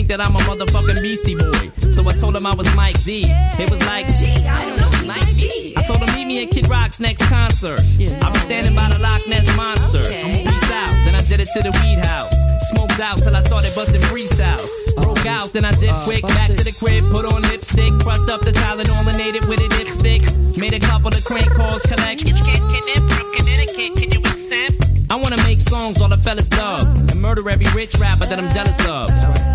[0.00, 1.90] Think that I'm a motherfucking beastie boy.
[1.92, 3.24] So I told him I was Mike D.
[3.60, 5.74] It was like, gee, I don't know, Mike D.
[5.76, 7.80] I told him meet me at Kid Rock's next concert.
[8.22, 10.00] I'll be standing by the Loch Ness Monster.
[10.00, 12.32] I'ma peace out, then I did it to the weed house.
[12.72, 14.70] Smoked out till I started busting freestyles.
[14.96, 16.22] Broke out, then I did quick.
[16.22, 17.92] Back to the crib, put on lipstick.
[18.00, 20.22] Crushed up the Tylenol and ate it with a dipstick.
[20.58, 22.24] Made a couple of crank calls, collect.
[22.24, 22.32] Can
[24.14, 24.29] you?
[25.10, 28.48] I wanna make songs all the fellas love and murder every rich rapper that I'm
[28.54, 29.08] jealous of.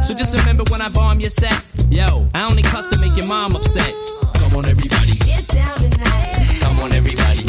[0.03, 3.25] So just remember when I bomb your set, yo, I only cuss to make your
[3.27, 3.93] mom upset.
[4.35, 5.15] Come on, everybody.
[5.15, 6.59] Get down tonight.
[6.59, 7.44] Come on, everybody.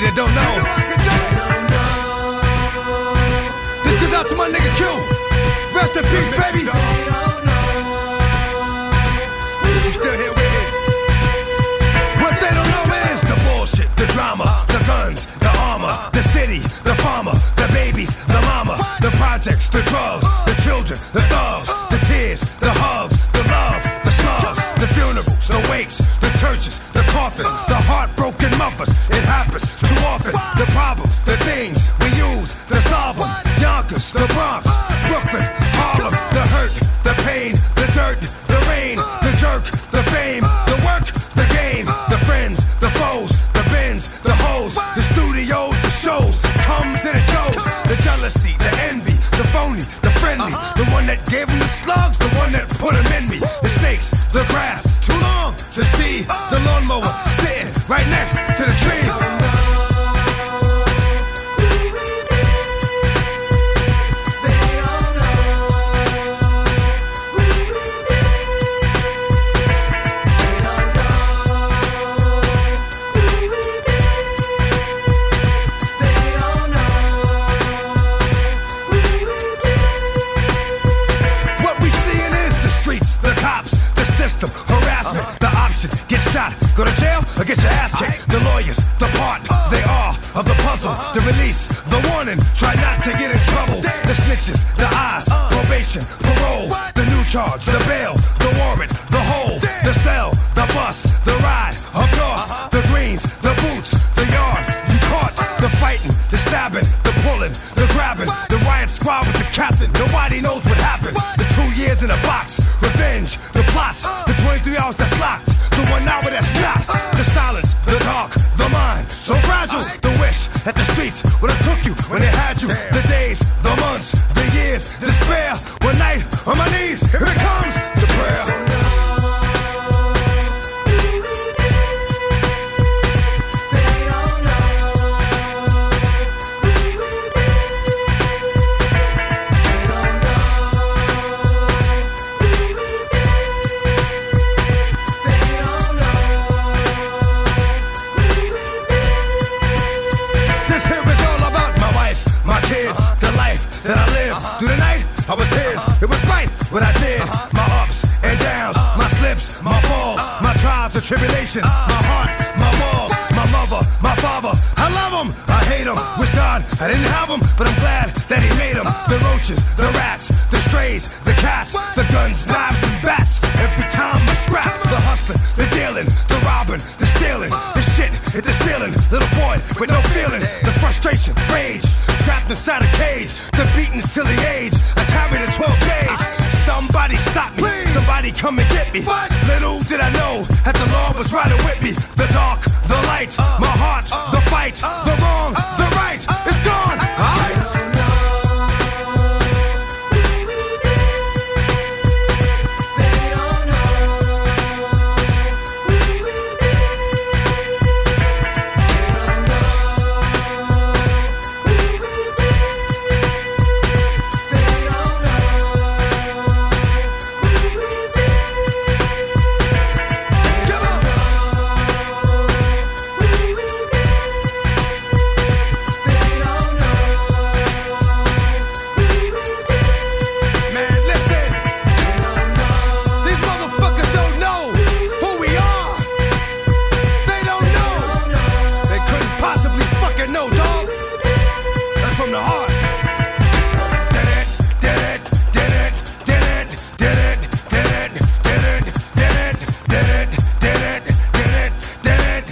[0.00, 0.54] There's that don't know.
[3.84, 4.88] This goes out to my nigga Q.
[5.76, 6.64] Rest in peace, baby.
[9.84, 10.62] You still here with me?
[12.24, 16.60] What they don't know is the bullshit, the drama, the guns, the armor, the city,
[16.80, 21.19] the farmer, the babies, the mama, the projects, the drugs, the children, the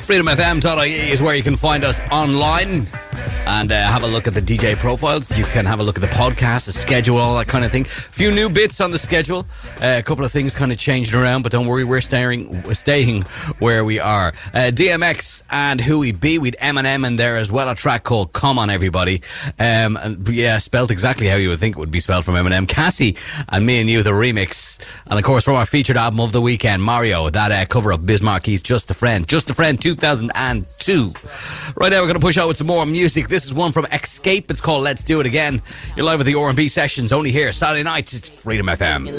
[0.08, 2.86] freedomfm.ie is where you can find us online
[3.48, 5.36] and uh, have a look at the DJ profiles.
[5.38, 7.86] You can have a look at the podcast, the schedule, all that kind of thing.
[7.86, 9.46] A few new bits on the schedule.
[9.80, 12.74] Uh, a couple of things kind of changing around, but don't worry, we're staying, we're
[12.74, 13.22] staying
[13.58, 14.34] where we are.
[14.52, 17.70] Uh, DMX and Who We Be with Eminem in there as well.
[17.70, 19.22] A track called Come On Everybody.
[19.58, 22.68] Um, yeah, spelled exactly how you would think it would be spelled from Eminem.
[22.68, 23.16] Cassie
[23.48, 24.78] and Me and You, the remix.
[25.06, 28.04] And of course, from our featured album of the weekend, Mario, that uh, cover of
[28.04, 29.26] Biz Markie's Just a Friend.
[29.26, 31.12] Just a Friend 2002.
[31.76, 33.28] Right now, we're going to push out with some more music.
[33.28, 34.50] This this is one from Xscape.
[34.50, 35.62] It's called Let's Do It Again.
[35.94, 38.12] You're live with the R&B sessions only here Saturday nights.
[38.12, 39.16] It's Freedom FM.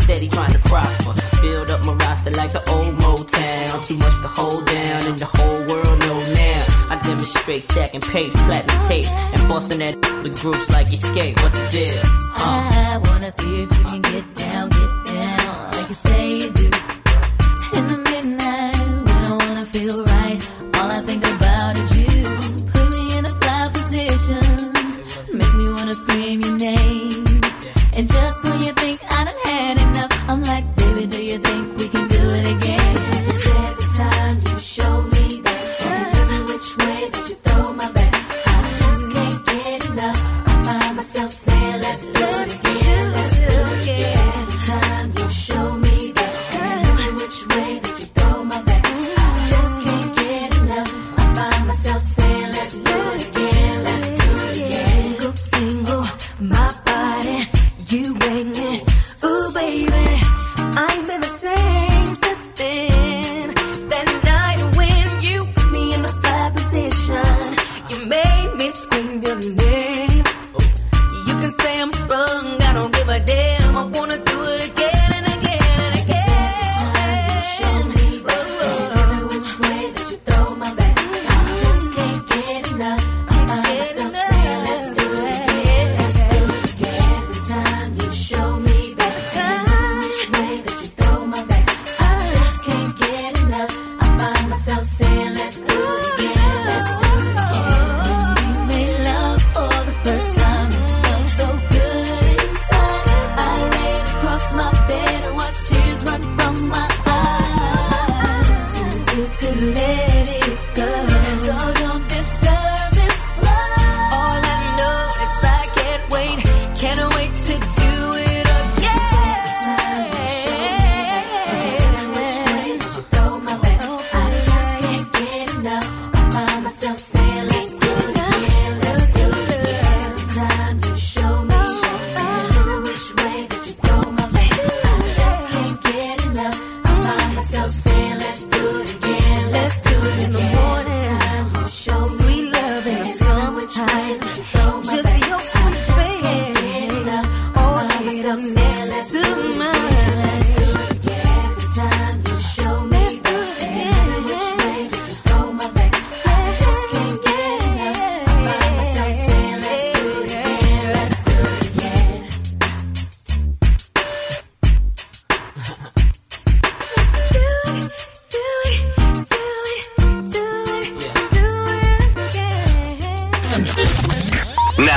[0.00, 1.12] Steady trying to prosper.
[1.42, 3.86] Build up my roster like the old Motown.
[3.86, 6.64] Too much to hold down and the whole world know now.
[6.88, 11.36] I demonstrate second page, platinum tape, and busting that with groups like Xscape.
[11.42, 12.00] What the deal?
[12.34, 12.72] Uh.
[12.88, 15.72] I wanna see if you can get down, get down.
[15.72, 16.51] Like you say
[27.94, 28.31] and just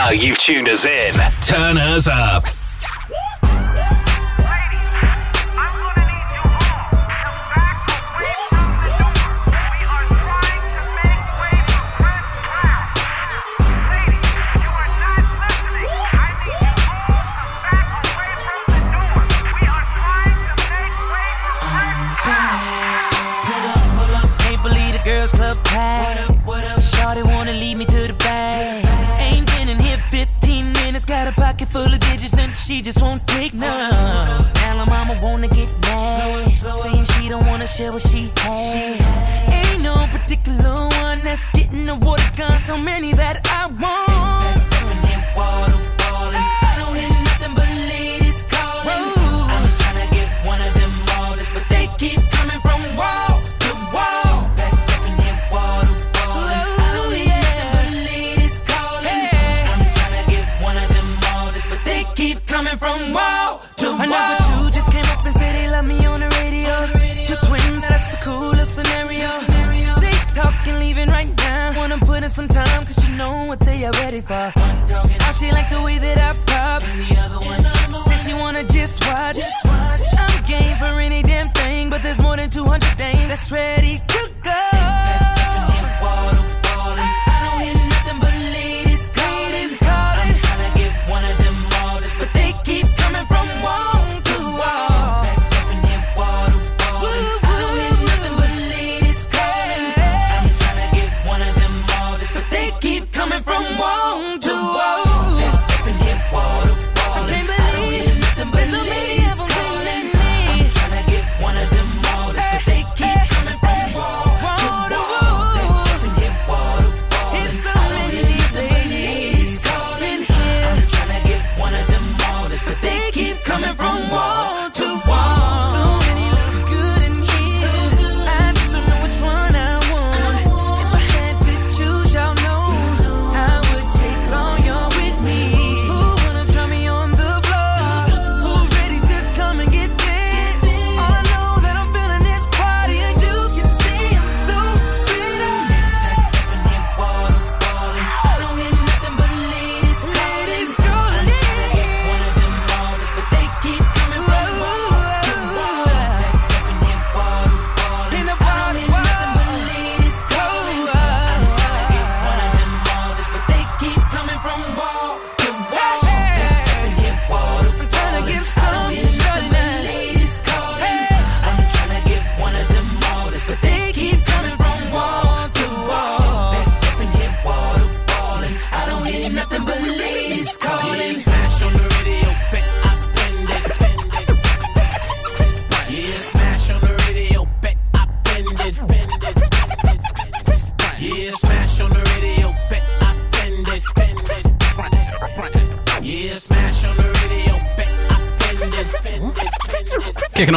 [0.06, 1.14] now you've tuned us in.
[1.42, 2.55] Turn us up.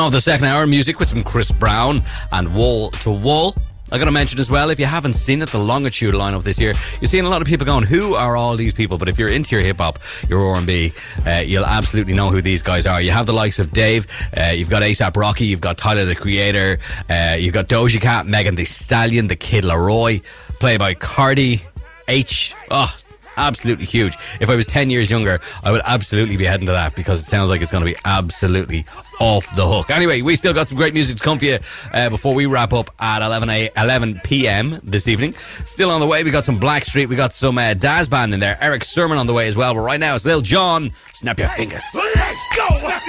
[0.09, 2.03] of the second hour, music with some Chris Brown
[2.33, 3.55] and Wall to Wall.
[3.93, 6.59] I got to mention as well, if you haven't seen it, the longitude lineup this
[6.59, 9.19] year, you're seeing a lot of people going, "Who are all these people?" But if
[9.19, 9.99] you're into your hip hop,
[10.29, 10.95] your R and B,
[11.27, 13.03] uh, you'll absolutely know who these guys are.
[13.03, 16.15] You have the likes of Dave, uh, you've got ASAP Rocky, you've got Tyler the
[16.15, 16.79] Creator,
[17.11, 20.23] uh, you've got Doja Cat, Megan Thee Stallion, the Kid Laroi,
[20.59, 21.63] Playboi Carti
[22.09, 22.55] H.
[22.71, 22.95] Oh,
[23.39, 24.17] absolutely huge.
[24.41, 27.27] If I was 10 years younger, I would absolutely be heading to that because it
[27.27, 28.85] sounds like it's going to be absolutely
[29.21, 29.91] off the hook.
[29.91, 31.59] Anyway, we still got some great music to come for you
[31.93, 34.81] uh, before we wrap up at 11, a, 11 p.m.
[34.83, 35.35] this evening.
[35.65, 38.41] Still on the way, we got some Blackstreet, we got some uh, Dazz Band in
[38.41, 39.75] there, Erick Sermon on the way as well.
[39.75, 40.93] But right now, it's Lil Jon.
[41.15, 41.85] Snap your fingers.
[41.95, 43.09] Let's go.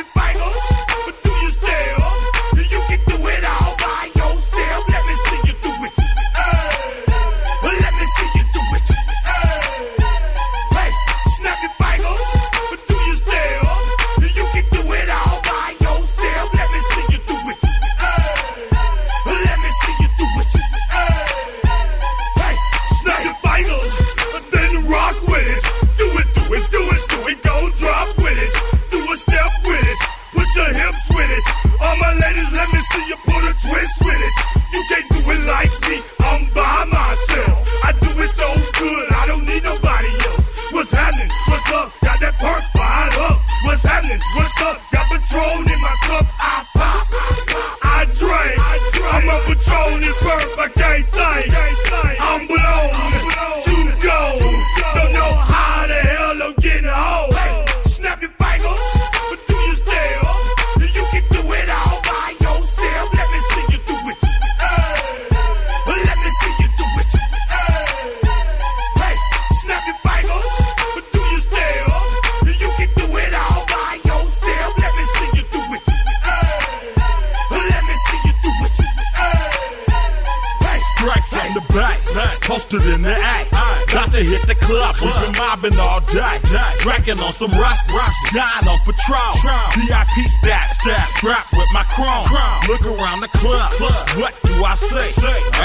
[82.74, 83.50] in the act.
[83.90, 86.38] Got to hit the club, we been mobbing all day.
[86.80, 87.90] Drinking on some rust,
[88.34, 89.34] nine on patrol.
[89.74, 92.30] VIP stats, stats, strapped with my chrome.
[92.70, 93.74] Look around the club,
[94.22, 95.10] what do I say?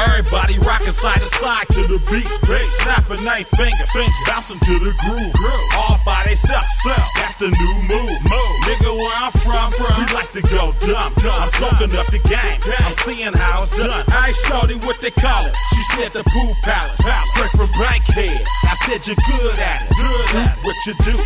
[0.09, 2.29] Everybody rocking side to side to the beat.
[2.81, 3.91] Snapping eight fingers,
[4.27, 5.35] bouncing to the groove.
[5.77, 6.69] All by themselves,
[7.17, 8.91] that's the new move nigga.
[8.95, 11.13] Where I'm from, we like to go dumb.
[11.25, 14.05] I'm soaking up the game, I'm seeing how it's done.
[14.09, 15.55] I ain't shorty what they call it.
[15.75, 18.41] She said the pool palace, straight from Bankhead.
[18.65, 21.17] I said you're good at it, good at what you do,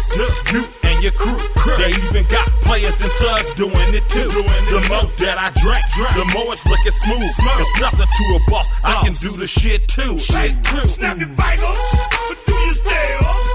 [0.53, 1.39] you and your crew.
[1.79, 4.31] They even got players and thugs doing it too.
[4.31, 5.85] Doing The more that I drink,
[6.15, 7.23] the more it's looking smooth.
[7.23, 8.69] It's nothing to a boss.
[8.83, 10.19] I can do the shit too.
[10.19, 10.81] Shit too.
[10.83, 11.79] Snap your fingers,
[12.29, 12.69] but do you?
[12.69, 13.48] You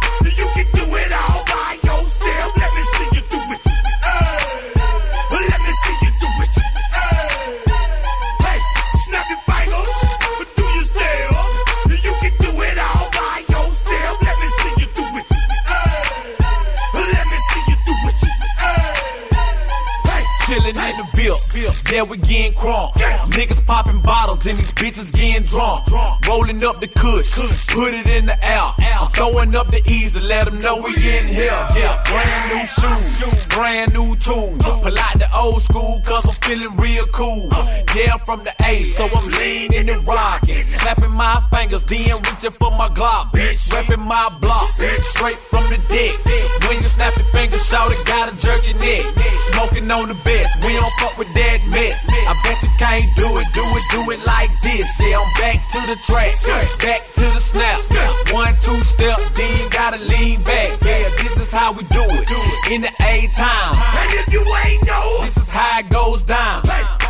[21.55, 22.93] yeah, we getting crunk.
[23.33, 25.85] Niggas popping bottles and these bitches getting drunk.
[26.27, 27.35] Rolling up the kush,
[27.67, 28.71] put it in the air.
[28.79, 31.51] I'm throwing up the ease to let them know we getting here.
[31.75, 34.57] Yeah, brand new shoes, brand new tools.
[34.63, 37.49] Pull out the old school cause I'm feeling real cool.
[37.95, 40.63] Yeah, from the A, so I'm leaning and rocking.
[40.63, 43.31] Snapping my fingers, then reaching for my Glock.
[43.31, 44.69] Bitch, repping my block,
[45.01, 46.17] straight from the dick.
[46.67, 49.05] When you snap your fingers, shout it, gotta jerk your neck.
[49.53, 52.05] Smoking on the best, we don't fuck with that mess.
[52.07, 54.87] I bet you can't do it, do it, do it like this.
[54.99, 56.33] Yeah, I'm back to the track,
[56.79, 57.79] back to the snap.
[58.31, 60.79] One, two step, then you gotta lean back.
[60.81, 62.27] Yeah, this is how we do it
[62.71, 63.75] in the A time.
[63.75, 66.63] And if you ain't know, this is how it goes down.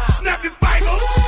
[0.09, 1.22] snap your fingers,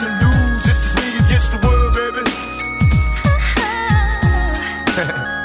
[0.00, 2.24] nothing to lose, it's just me against the world, baby.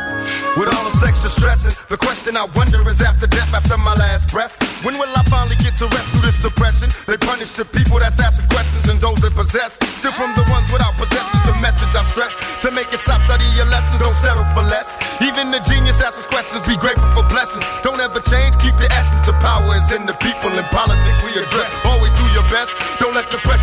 [0.56, 4.32] With all this extra stressing, the question I wonder is after death, after my last
[4.32, 4.56] breath,
[4.86, 6.88] when will I finally get to rest through this suppression?
[7.08, 9.76] They punish the people that's asking questions and those that possess.
[10.00, 12.32] Still from the ones without possessions, the message I stress.
[12.64, 14.96] To make it stop, study your lessons, don't settle for less.
[15.20, 17.66] Even the genius asks questions, be grateful for blessings.
[17.84, 19.28] Don't ever change, keep your essence.
[19.28, 21.72] The power is in the people in politics we address.
[21.84, 22.72] Always do your best,
[23.04, 23.55] don't let the pressure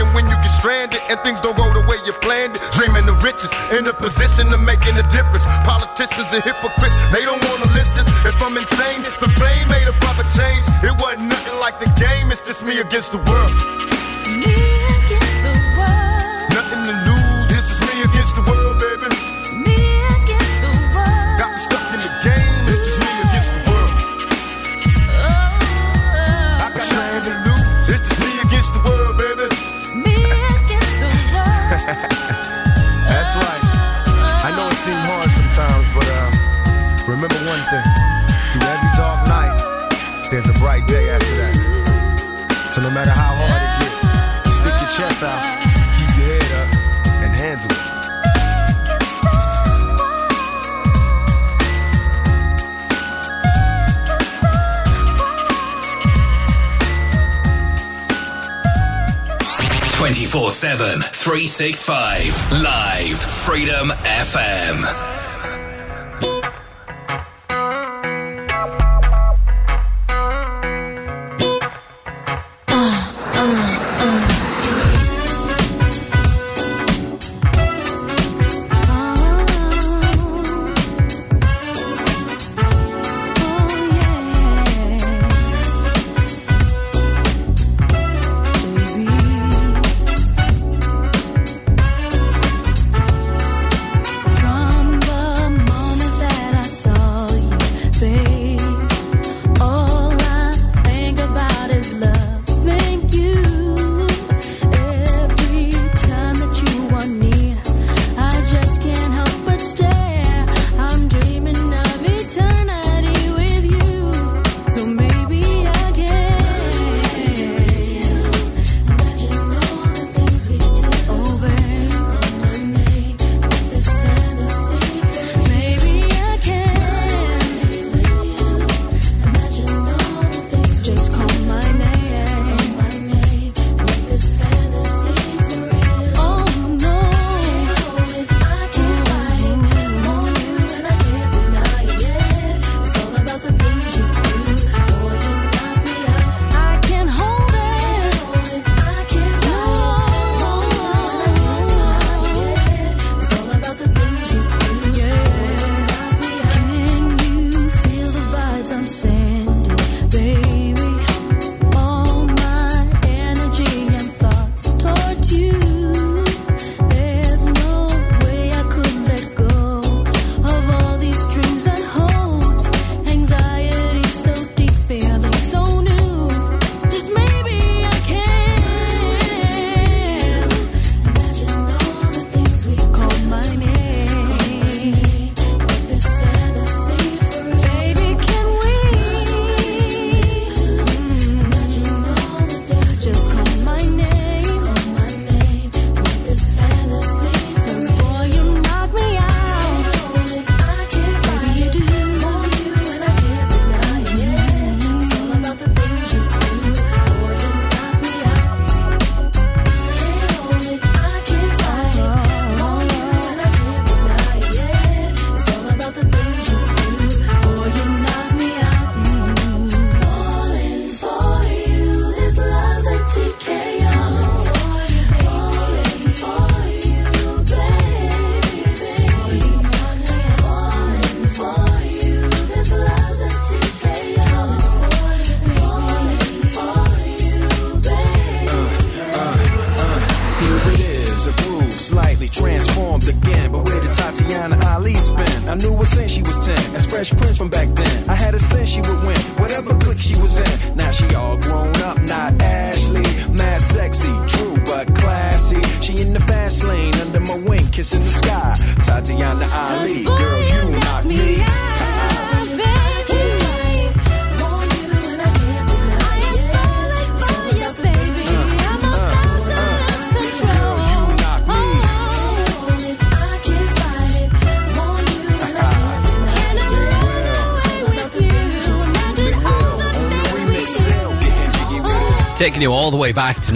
[0.00, 3.08] And when you get stranded and things don't go the way you planned it, dreaming
[3.08, 5.44] of riches, in a position of making a difference.
[5.64, 8.04] Politicians are hypocrites, they don't wanna listen.
[8.28, 10.64] If I'm insane, it's the fame made a proper change.
[10.84, 13.85] It wasn't nothing like the game, it's just me against the world.
[60.36, 62.62] 24 7, 365.
[62.62, 65.25] Live Freedom FM.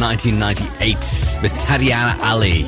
[0.00, 2.64] 1998 with Tatiana Ali.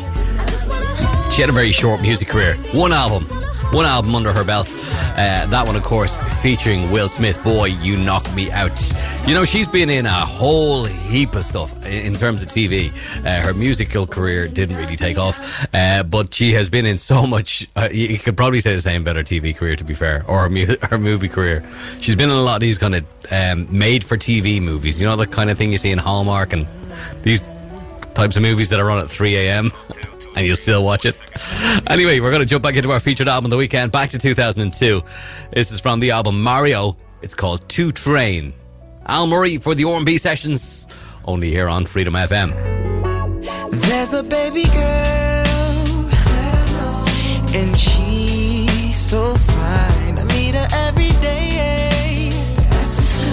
[1.33, 2.57] She had a very short music career.
[2.73, 3.25] One album.
[3.73, 4.71] One album under her belt.
[5.13, 7.43] Uh, that one, of course, featuring Will Smith.
[7.43, 8.79] Boy, you knock me out.
[9.27, 12.91] You know, she's been in a whole heap of stuff in, terms of TV.
[13.25, 17.27] Uh, her musical career didn't really take off, uh, but she has been in so
[17.27, 17.67] much.
[17.75, 20.23] Uh, you you could probably say the same about her TV career, to be fair,
[20.29, 21.67] or her, mu- her movie career.
[22.01, 25.01] She's been in a lot of these kind of um, made for TV movies.
[25.01, 26.67] You know, the kind of thing you see in Hallmark and
[27.23, 27.43] these
[28.15, 29.71] types of movies that are on at 3 a.m.
[30.37, 31.17] and you'll still watch it.
[31.87, 34.19] Anyway, we're going to jump back into our featured album of the weekend, back to
[34.19, 35.03] 2002.
[35.53, 36.97] This is from the album Mario.
[37.23, 38.53] It's called Two Train.
[39.07, 40.87] Al Murray for the R&B sessions,
[41.25, 42.53] only here on Freedom FM.
[43.71, 44.81] There's a baby girl,
[47.55, 50.19] and she's so fine.
[50.19, 52.31] I meet her every day.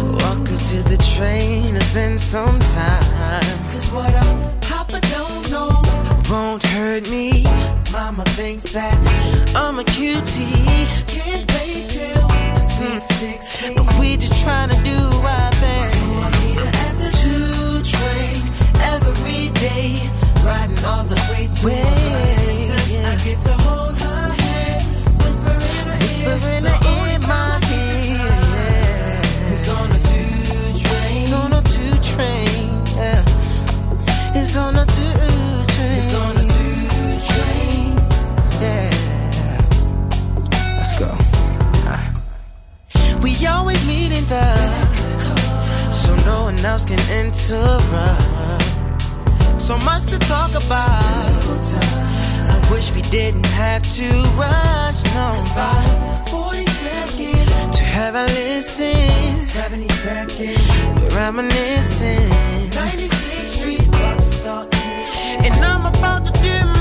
[0.02, 3.59] Walk her to the train and spend some time.
[3.92, 5.82] What a papa don't know
[6.30, 7.44] won't hurt me.
[7.92, 8.96] Mama thinks that
[9.56, 10.46] I'm a cutie.
[11.08, 13.76] Can't wait till the sweet 16.
[13.76, 15.00] But we just trying to do
[15.34, 15.90] our thing.
[15.98, 18.42] So I meet her at the two train
[18.94, 19.98] every day.
[20.46, 22.70] Riding all the way to Wait,
[23.10, 24.84] I get to hold her hand,
[25.18, 27.09] whisper in her whispering her in my
[43.40, 44.44] We always meet in the
[45.92, 47.72] so no one else can interrupt.
[49.62, 51.64] So much to talk about.
[52.52, 55.06] I wish we didn't have to rush.
[55.16, 59.40] No, about 40 seconds to have a listen.
[59.40, 60.60] 70 seconds,
[60.98, 62.30] we're reminiscing.
[62.72, 64.68] 96th Street, Rockstar.
[65.46, 66.79] And I'm about to do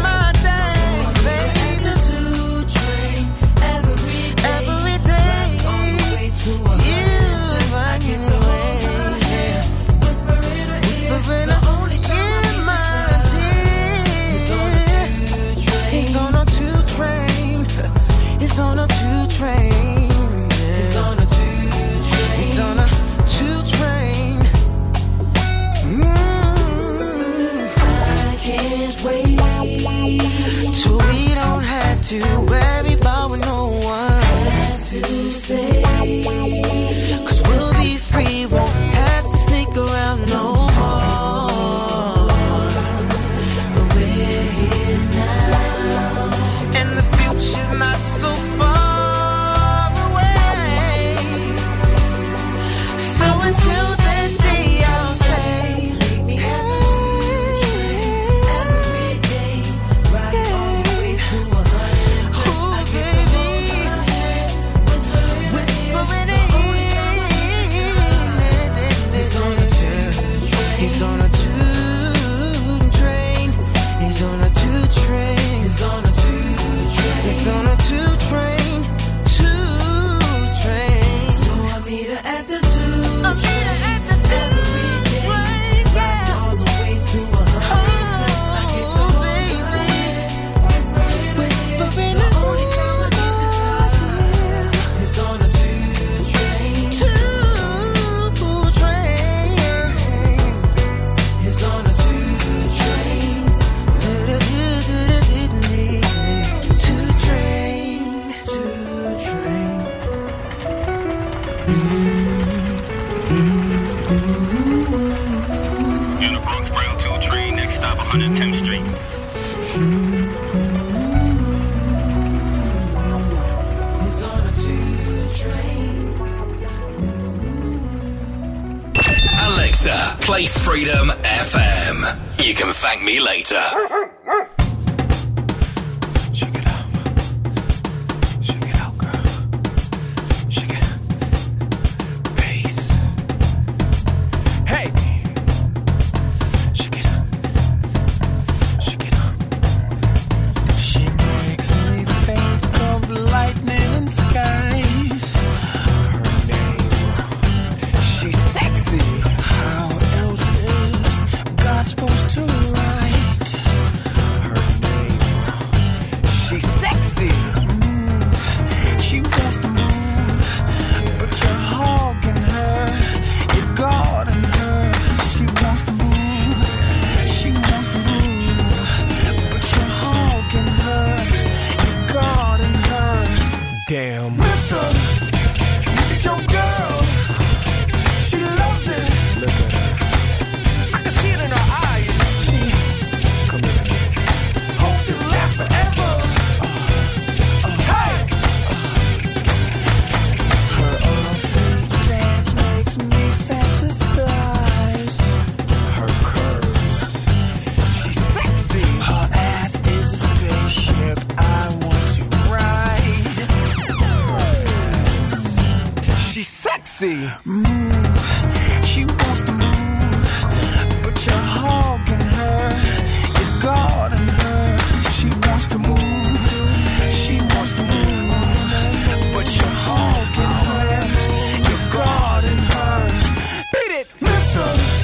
[234.61, 234.98] it,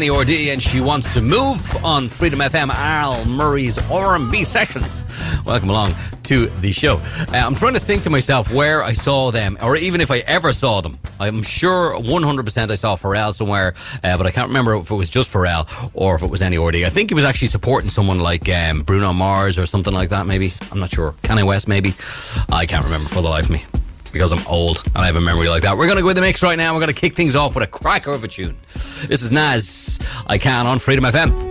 [0.00, 2.70] N.E.R.D and she wants to move on Freedom FM.
[2.70, 5.04] Al Murray's R&B sessions.
[5.44, 6.94] Welcome along to the show.
[6.94, 10.20] Uh, I'm trying to think to myself where I saw them, or even if I
[10.20, 10.98] ever saw them.
[11.18, 15.10] I'm sure 100% I saw Pharrell somewhere, uh, but I can't remember if it was
[15.10, 16.86] just Pharrell or if it was N.E.R.D.
[16.86, 20.24] I think he was actually supporting someone like um, Bruno Mars or something like that.
[20.24, 21.12] Maybe I'm not sure.
[21.24, 21.92] Kanye West, maybe.
[22.48, 23.66] I can't remember for the life of me
[24.12, 25.76] because I'm old and I have a memory like that.
[25.76, 26.74] We're going to go with the mix right now.
[26.74, 28.56] We're going to kick things off with a cracker of a tune.
[29.06, 29.89] This is Nas.
[30.30, 31.49] I can on Freedom FM.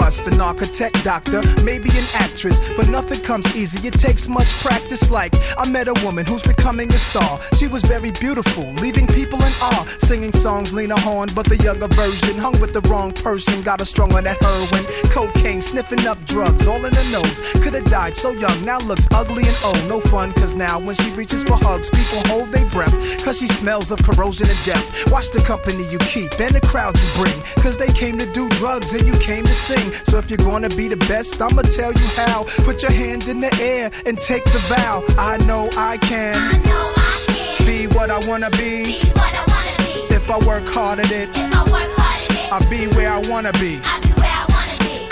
[0.00, 0.26] Trust.
[0.26, 3.86] An architect, doctor, maybe an actress, but nothing comes easy.
[3.86, 5.10] It takes much practice.
[5.10, 7.40] Like, I met a woman who's becoming a star.
[7.58, 9.84] She was very beautiful, leaving people in awe.
[9.98, 12.38] Singing songs, Lena Horne, but the younger version.
[12.38, 14.84] Hung with the wrong person, got a strung on that heroin.
[15.10, 17.40] Cocaine, sniffing up drugs, all in her nose.
[17.62, 19.82] Could've died so young, now looks ugly and old.
[19.88, 22.94] No fun, cause now when she reaches for hugs, people hold their breath.
[23.24, 25.10] Cause she smells of corrosion and death.
[25.12, 27.38] Watch the company you keep and the crowd you bring.
[27.62, 29.89] Cause they came to do drugs and you came to sing.
[29.90, 32.44] So if you're gonna be the best, I'ma tell you how.
[32.64, 35.02] Put your hand in the air and take the vow.
[35.18, 36.34] I know I can.
[36.34, 37.66] Be what I know I can.
[37.66, 39.00] Be what I wanna be.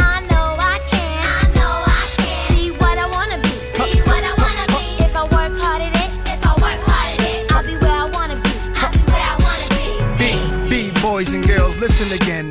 [0.01, 2.57] I know I can.
[2.57, 3.49] Be what I wanna be.
[5.03, 6.09] If I work hard at it.
[6.31, 6.37] If
[7.51, 8.89] I'll be where I wanna be.
[10.19, 10.69] Be.
[10.69, 10.91] be.
[11.01, 12.51] Boys and girls, listen again.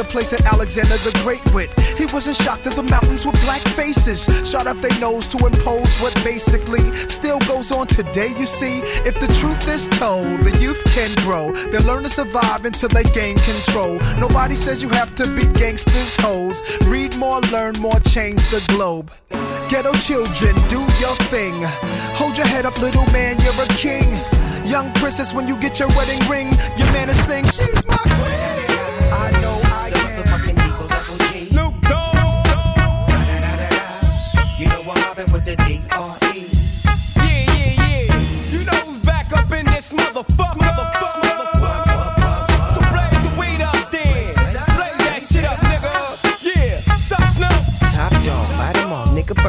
[0.01, 1.69] the place that Alexander the Great went.
[1.93, 4.25] He wasn't shocked that the mountains were black faces.
[4.49, 8.81] Shot up their nose to impose what basically still goes on today, you see.
[9.05, 11.51] If the truth is told, the youth can grow.
[11.51, 13.99] They learn to survive until they gain control.
[14.17, 16.63] Nobody says you have to be gangsters, hoes.
[16.87, 19.11] Read more, learn more, change the globe.
[19.69, 21.53] Ghetto children, do your thing.
[22.17, 24.09] Hold your head up, little man, you're a king.
[24.65, 28.70] Young princess, when you get your wedding ring, your man is sing, she's my queen.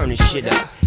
[0.08, 0.81] This shit up.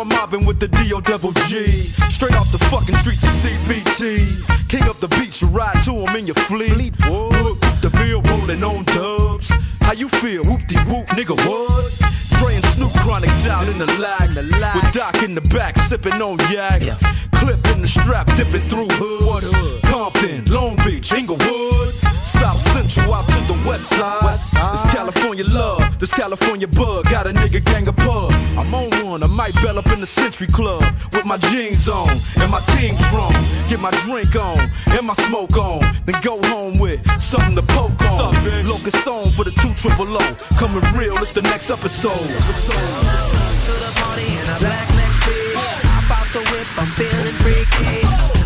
[0.00, 1.00] I'm mobbing with the D.O.
[1.00, 1.66] double G.
[2.10, 4.68] Straight off the fucking streets of CPT.
[4.68, 6.94] King up the beach, you ride to him in your fleet.
[7.06, 9.50] Look, the field rolling on dubs.
[9.80, 10.44] How you feel?
[10.44, 12.27] Whoop de whoop, nigga, what?
[12.46, 14.28] And Snoop chronic down in the lag.
[14.74, 16.80] With Doc in the back, sipping on yak.
[17.32, 19.44] Clip in the strap, dipping through hood.
[19.84, 21.94] Compton, Long Beach, Inglewood.
[22.38, 24.22] South Central out to the west side.
[24.72, 27.04] This California love, this California bug.
[27.10, 28.30] Got a nigga gang of pub.
[28.54, 30.84] I'm on one, I might bell up in the Century Club.
[31.12, 33.34] With my jeans on and my team strong.
[33.68, 34.58] Get my drink on
[34.94, 35.80] and my smoke on.
[36.06, 38.34] Then go home with something to poke on.
[38.68, 40.26] Locust on for the two triple O.
[40.58, 42.27] Coming real, it's the next episode.
[42.36, 45.56] To the party in a black Mercedes.
[45.88, 47.96] Hop out the whip, I'm feeling freaky.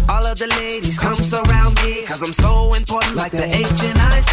[0.09, 3.99] All of the ladies come surround me, cause I'm so important like the H and
[3.99, 4.33] I C.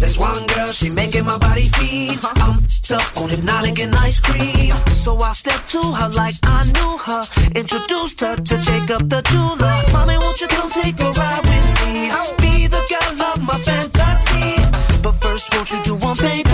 [0.00, 2.18] There's one girl, she making my body feel.
[2.22, 4.74] I'm up on hypnotic and ice cream.
[5.04, 7.22] So I stepped to her like I knew her.
[7.54, 9.76] Introduced her to Jacob the jeweler.
[9.92, 12.10] Mommy, won't you come take a ride with me?
[12.10, 15.00] I'll Be the girl of my fantasy.
[15.02, 16.47] But first, won't you do one thing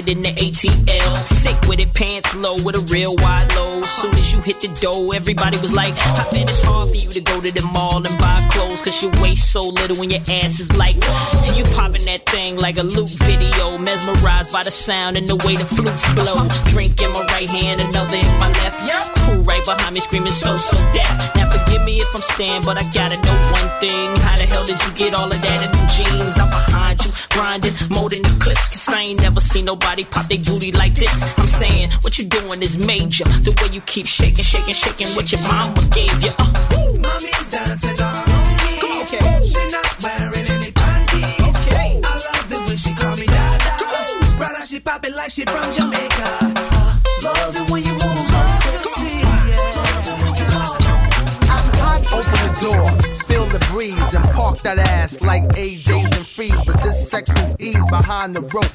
[0.00, 1.24] it in the ATL.
[1.24, 3.84] Sick with it, pants low with a real wide load.
[3.86, 7.10] Soon as you hit the dough, everybody was like, I bet it's hard for you
[7.10, 8.80] to go to the mall and buy clothes.
[8.82, 10.96] Cause your waist so little when your ass is like,
[11.56, 13.78] you popping that thing like a loop video.
[13.78, 16.48] Mesmerized by the sound and the way the flutes blow.
[16.72, 18.78] Drink in my right hand, another in my left.
[18.86, 21.36] Yeah, crew right behind me screaming so, so deaf.
[21.36, 24.16] Now forgive me if I'm staying, but I gotta know one thing.
[24.18, 26.38] How the hell did you get all of that in them jeans?
[26.38, 28.68] I'm behind you, grinding, molding the clips.
[28.70, 31.38] Cause I ain't never seen nobody pop their booty like this.
[31.38, 33.24] I'm saying, what you doing is major.
[33.24, 36.32] The way you keep shaking, shaking, shaking what your mama gave you.
[36.38, 36.52] Uh,
[37.04, 38.74] Mommy's dancing all on me.
[39.02, 39.44] Okay.
[39.46, 41.56] She not wearing any panties.
[41.66, 42.00] Okay.
[42.04, 44.36] I love it when she call me Dada.
[44.36, 46.39] Brother, she pop it like she from Jamaica.
[53.88, 56.64] And park that ass like AJ's and Freeze.
[56.66, 58.66] But this section's ease behind the rope.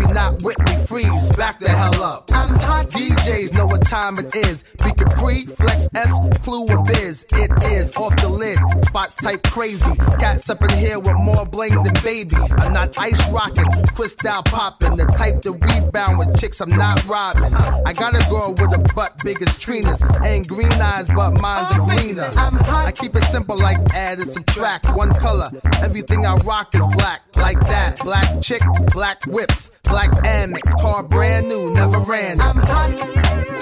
[0.00, 2.30] You're not with me, freeze, back the hell up.
[2.32, 2.88] I'm hot.
[2.88, 4.62] DJs know what time it is.
[4.82, 6.10] Be Capri, Flex S,
[6.42, 7.26] Clue or Biz.
[7.34, 8.58] It is off the lid.
[8.86, 9.94] Spots type crazy.
[10.18, 12.36] Cats up in here with more bling than baby.
[12.36, 14.96] I'm not ice rocking, crystal popping.
[14.96, 17.54] The type to rebound with chicks I'm not robbing.
[17.54, 20.02] I got a girl with a butt big as Trina's.
[20.24, 22.30] Ain't green eyes, but mine's are greener.
[22.36, 24.88] I keep it simple like add and subtract.
[24.96, 25.48] One color.
[25.82, 27.20] Everything I rock is black.
[27.36, 27.98] Like that.
[28.02, 28.62] Black chick,
[28.92, 30.80] black whips, black Amex.
[30.80, 32.40] Car brand new, never ran.
[32.40, 33.02] I'm hot.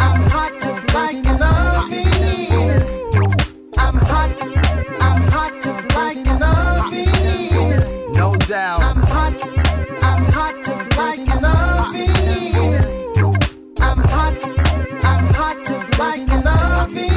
[0.00, 2.04] I'm hot just like you love me.
[3.78, 4.42] I'm hot.
[5.02, 7.06] I'm hot just like you love me.
[8.12, 8.80] No doubt.
[8.82, 9.42] I'm hot.
[10.02, 12.06] I'm hot just like you love me.
[13.80, 14.44] I'm hot.
[15.04, 17.08] I'm hot just like you love me.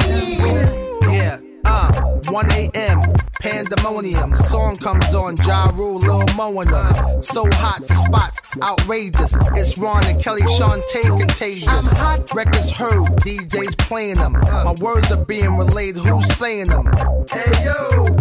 [1.14, 1.92] Yeah, uh,
[2.28, 3.31] 1 a.m.
[3.42, 4.36] Pandemonium.
[4.36, 7.20] Song comes on, Ja Rule, Lil Moana.
[7.24, 9.34] So hot, spots outrageous.
[9.56, 12.32] It's Ron and Kelly, Shantae contagious.
[12.32, 14.34] Records heard, DJs playing them.
[14.34, 16.86] My words are being relayed, who's saying them?
[17.32, 18.16] Hey yo,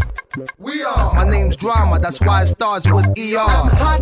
[0.58, 1.14] we are.
[1.14, 3.48] My name's Drama, that's why it starts with ER.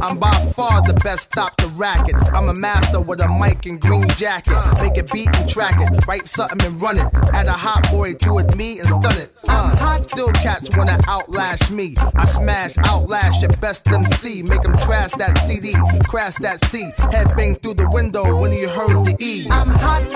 [0.01, 2.15] I'm by far the best, stop the racket.
[2.33, 4.55] I'm a master with a mic and green jacket.
[4.81, 7.07] Make it beat and track it, write something and run it.
[7.33, 9.31] Add a hot boy to it, me and stun it.
[9.47, 11.95] Uh, still cats wanna outlast me.
[12.15, 14.43] I smash, outlast your best MC.
[14.43, 15.73] Make them trash that CD,
[16.07, 16.91] crash that C.
[17.11, 19.47] Head bang through the window when you heard the E.
[19.49, 20.15] I'm hot,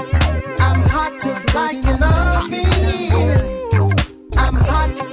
[0.60, 2.64] I'm hot just like you love me.
[4.36, 5.13] I'm hot,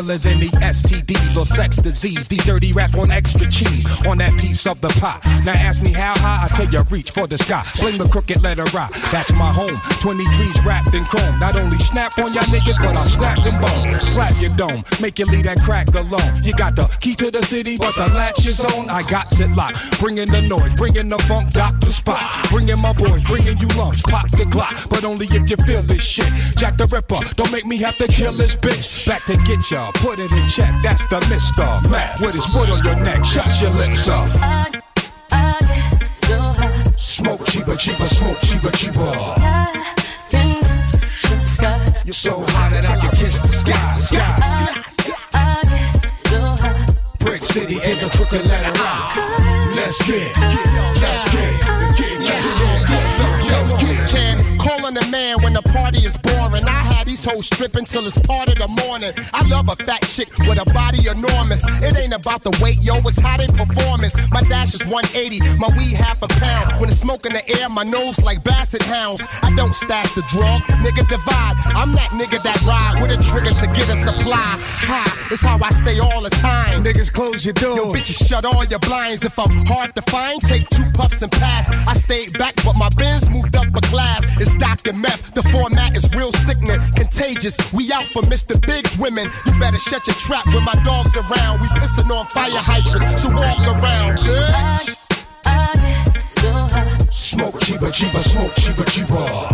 [0.00, 2.26] I'm in the STDs or sex disease.
[2.26, 5.20] These dirty rats want extra cheese on that piece of the pie.
[5.44, 7.62] Now ask me how high, I tell you reach for the sky.
[7.62, 9.76] Fling the crooked letter rock, that's my home.
[10.00, 11.38] 23's wrapped in chrome.
[11.38, 14.00] Not only snap on y'all niggas, but I'll snap them bones.
[14.12, 16.42] Slap your dome, make you leave that crack alone.
[16.42, 18.90] You got the key to the city, but the latch is on.
[18.90, 20.00] I got it locked.
[20.00, 22.20] Bringing the noise, bringing the funk, doctor spot.
[22.50, 24.76] Bringing my boys, bringing you lumps, pop the clock.
[24.88, 26.30] But only if you feel this shit.
[26.56, 29.06] Jack the Ripper, don't make me have to kill this bitch.
[29.06, 30.74] Back to get ya, put it in check.
[30.82, 33.24] That's the Mister Mac with his foot on your neck.
[33.24, 34.28] Shut your lips up.
[36.96, 39.10] Smoke cheaper, cheaper, smoke cheaper, cheaper.
[42.04, 44.36] You're so hot that I can kiss the sky, sky.
[47.18, 49.16] Brick City to the crooked letter rock.
[49.76, 51.60] Let's get, let's get,
[51.98, 53.00] get, let's get,
[53.46, 54.08] let's get.
[54.08, 56.64] Can call on a man when the party is boring.
[56.64, 59.10] I had these hoes stripping till it's part of the morning.
[59.32, 61.62] I love a fat chick with a body enormous.
[61.82, 64.16] It ain't about the weight, yo, it's how they performance.
[64.30, 66.80] My dash is 180, my weed half a pound.
[66.80, 69.24] When it's smoke in the air, my nose like basset hounds.
[69.42, 71.56] I don't stash the drug, nigga divide.
[71.76, 74.56] I'm that nigga that ride with a trigger to get a supply.
[74.88, 76.82] High, it's how I stay all the time.
[76.82, 77.76] Niggas close your doors.
[77.76, 79.24] Yo, bitches shut all your blinds.
[79.24, 81.68] If I'm hard to find, take two puffs and pass.
[81.86, 84.24] I stayed back, but my bins moved up a class.
[84.38, 84.94] It's Dr.
[84.94, 85.34] Meth.
[85.34, 86.32] The format is real
[87.10, 87.56] contagious.
[87.72, 88.60] We out for Mr.
[88.66, 89.30] Big's women.
[89.46, 91.60] You better shut your trap when my dog's around.
[91.60, 94.96] We pissing on fire hydrants, so walk around, bitch.
[97.12, 99.48] Smoke cheaper, cheaper, smoke cheaper, cheaper.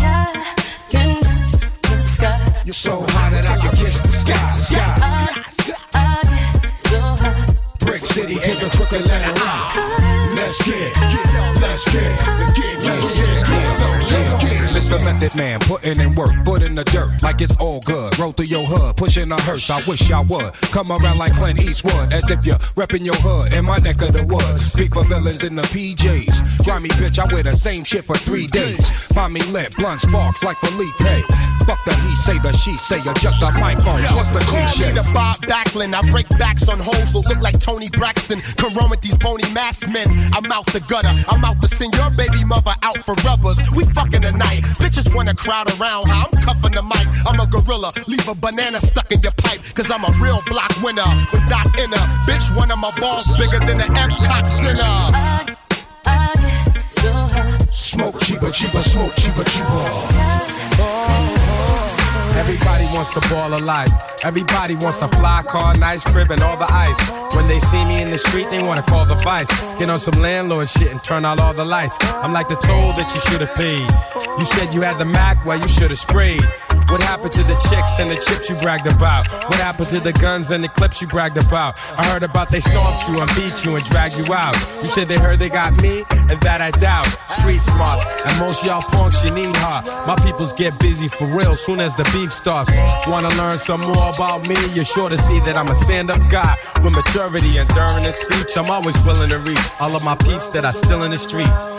[2.64, 4.94] You're so hot that I can kiss the sky, sky.
[7.80, 9.32] Brick City to the crooked letter.
[10.34, 10.96] Let's get,
[11.60, 12.15] let's get,
[14.98, 18.18] the method man, putting in work, foot in the dirt, like it's all good.
[18.18, 19.68] Roll through your hood, pushing a hearse.
[19.70, 23.52] I wish I would come around like Clint Eastwood, as if you're repping your hood
[23.52, 24.72] in my neck of the woods.
[24.72, 26.64] Speak for villains in the PJs.
[26.64, 28.88] Grimy bitch, I wear the same shit for three days.
[29.12, 31.24] Find me lit, blunt sparks like Felipe.
[31.66, 33.98] Fuck the he say, the she say, adjust the microphone.
[34.14, 34.94] What's the Call cliche?
[34.94, 35.94] me the Bob Backlund.
[35.94, 38.40] I break backs on hoes that look like Toni Braxton.
[38.56, 40.06] Come run with these bony mass men.
[40.32, 41.10] I'm out the gutter.
[41.28, 43.58] I'm out to send your baby mother out for rubbers.
[43.74, 44.62] We fucking tonight.
[44.86, 47.08] Bitches wanna crowd around how I'm cuffing the mic.
[47.26, 47.90] I'm a gorilla.
[48.06, 49.58] Leave a banana stuck in your pipe.
[49.74, 51.02] Cause I'm a real block winner
[51.32, 51.96] with Doc Inner.
[52.22, 54.86] Bitch, one of my balls bigger than the Epcot Center.
[57.72, 59.82] Smoke cheaper, cheaper, smoke cheaper, cheaper.
[62.38, 63.90] Everybody wants the ball of life.
[64.24, 66.98] Everybody wants a fly car, nice crib, and all the ice.
[67.34, 69.48] When they see me in the street, they wanna call the vice.
[69.78, 71.98] Get on some landlord shit and turn out all the lights.
[72.22, 73.88] I'm like the toll that you should have paid.
[74.38, 76.42] You said you had the Mac, well, you should have sprayed.
[76.88, 79.26] What happened to the chicks and the chips you bragged about?
[79.48, 81.74] What happened to the guns and the clips you bragged about?
[81.98, 84.54] I heard about they stomped you and beat you and dragged you out.
[84.80, 87.06] You said they heard they got me, and that I doubt.
[87.28, 89.82] Street smarts, and most y'all punks, you need her.
[90.06, 92.70] My peoples get busy for real soon as the beef starts.
[93.08, 94.56] Wanna learn some more about me?
[94.74, 98.12] You're sure to see that I'm a stand up guy with maturity and during the
[98.12, 98.56] speech.
[98.56, 101.74] I'm always willing to reach all of my peeps that are still in the streets.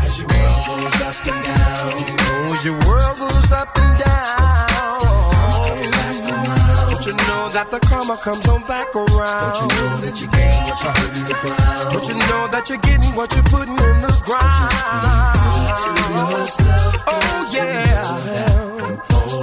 [0.00, 5.00] As your world goes up and down, as your world goes up and down,
[6.90, 9.68] don't you know that the karma comes on back around?
[9.68, 11.92] Don't you know that you gain what you put in the ground?
[11.92, 14.70] Don't you know that you're getting what you're putting in the ground?
[17.08, 18.75] Oh yeah.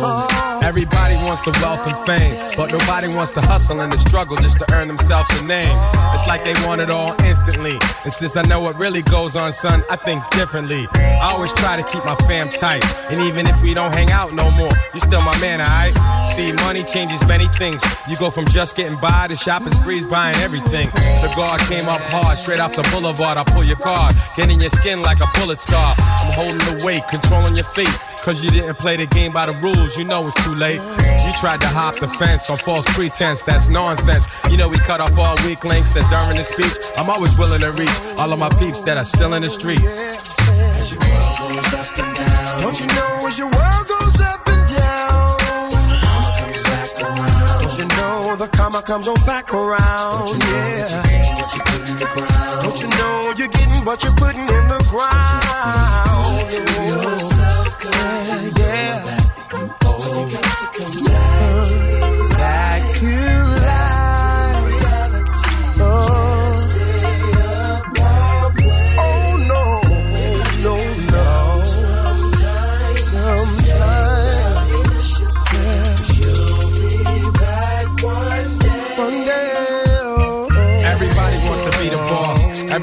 [0.06, 0.60] Oh.
[0.64, 4.60] Everybody wants the wealth and fame, but nobody wants to hustle and the struggle just
[4.60, 5.78] to earn themselves a name.
[6.14, 7.78] It's like they want it all instantly.
[8.04, 10.88] And since I know what really goes on, son, I think differently.
[10.94, 12.84] I always try to keep my fam tight.
[13.12, 16.28] And even if we don't hang out no more, you're still my man, alright?
[16.28, 17.84] See, money changes many things.
[18.08, 20.88] You go from just getting by to shopping sprees, buying everything.
[21.22, 23.38] The guard came up hard, straight off the boulevard.
[23.38, 25.96] I pull your card, get in your skin like a bullet scar.
[25.98, 27.94] I'm holding the weight, controlling your fate.
[28.24, 30.80] Cause you didn't play the game by the rules, you know it's too late.
[31.26, 34.28] You tried to hop the fence on false pretense, that's nonsense.
[34.50, 37.60] You know we cut off all weak links, and during the speech, I'm always willing
[37.60, 40.00] to reach all of my peeps that are still in the streets.
[40.00, 44.48] As your world goes up and down, don't you know as your world goes up
[44.48, 45.36] and down,
[45.84, 47.60] the karma comes back around.
[47.60, 50.28] Don't you know the karma comes on back around?
[50.28, 50.88] Don't you know yeah.
[50.88, 52.64] that you gain what you put in the ground?
[52.64, 56.13] Don't you know you're getting what you're putting in the ground?
[56.52, 59.20] Yourself, cause yeah, yeah.
[59.54, 61.93] You got to come back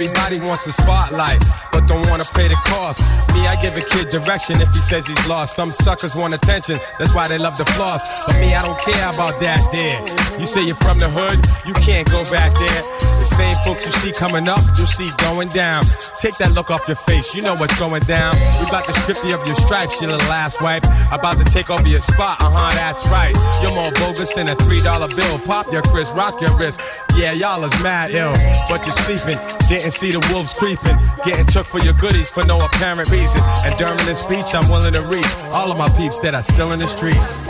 [0.00, 3.00] Everybody wants the spotlight, but don't wanna pay the cost.
[3.34, 5.54] Me, I give a kid direction if he says he's lost.
[5.54, 8.00] Some suckers want attention, that's why they love the floss.
[8.26, 10.00] But me, I don't care about that there.
[10.40, 12.82] You say you're from the hood, you can't go back there.
[13.20, 15.84] The same folks you see coming up, you'll see going down.
[16.18, 18.32] Take that look off your face, you know what's going down.
[18.58, 20.84] We about to strip you of your stripes, you little ass wipe.
[21.12, 23.36] About to take over your spot, uh huh, that's right.
[23.62, 25.38] You're more bogus than a $3 bill.
[25.40, 26.80] Pop your Chris, rock your wrist.
[27.18, 28.32] Yeah, y'all is mad ill,
[28.70, 29.36] but you're sleeping.
[29.68, 30.96] Didn't see the wolves creeping.
[31.24, 33.40] Getting took for your goodies for no apparent reason.
[33.64, 36.72] And during this speech, I'm willing to reach all of my peeps that are still
[36.72, 37.46] in the streets.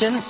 [0.00, 0.29] Nation.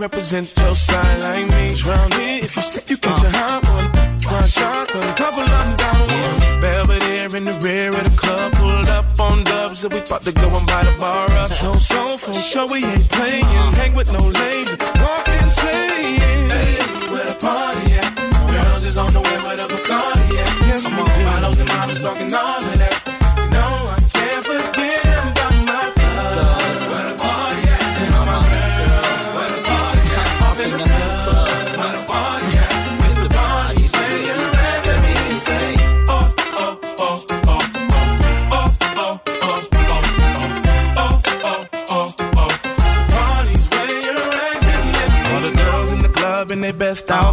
[0.00, 1.74] represent your side like me.
[1.74, 4.20] Drown it if you slip, you catch a hot one.
[4.20, 6.60] Try shot, a couple of them down one.
[6.60, 10.32] Belvedere in the rear of the club, pulled up on dubs, and we about to
[10.32, 11.50] go and buy the bar up.
[11.50, 13.44] So, so, for sure, we ain't playing.
[13.80, 14.72] Hang with no lames,
[15.02, 16.48] walk insane.
[16.56, 16.76] Hey,
[17.12, 18.10] where the party at?
[18.50, 20.66] Girls is on the way, where the Bacardi at?
[20.66, 22.99] Yes, I'm on models and models talking all of that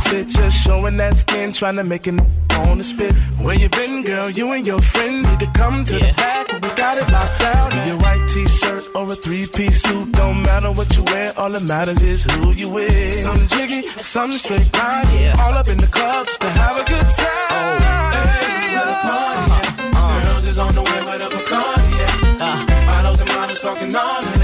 [0.07, 2.19] outfit, just showing that skin, trying to make it
[2.51, 3.13] on the spit.
[3.41, 4.29] Where you been, girl?
[4.29, 6.51] You and your friend need to come to the back.
[6.53, 7.71] We got it locked down.
[7.77, 11.33] In your white t-shirt or a three-piece suit, don't matter what you wear.
[11.37, 12.91] All that matters is who you with.
[13.23, 15.39] Some jiggy, some straight line.
[15.39, 17.51] All up in the club just to have a good time.
[17.51, 17.77] Oh,
[18.17, 19.67] Hey, the party at?
[19.67, 19.97] Uh-huh.
[19.97, 20.33] Uh-huh.
[20.33, 22.41] Girls is on the way with a Bacardi at.
[22.41, 22.85] Uh.
[22.85, 24.36] Models and models talking all that.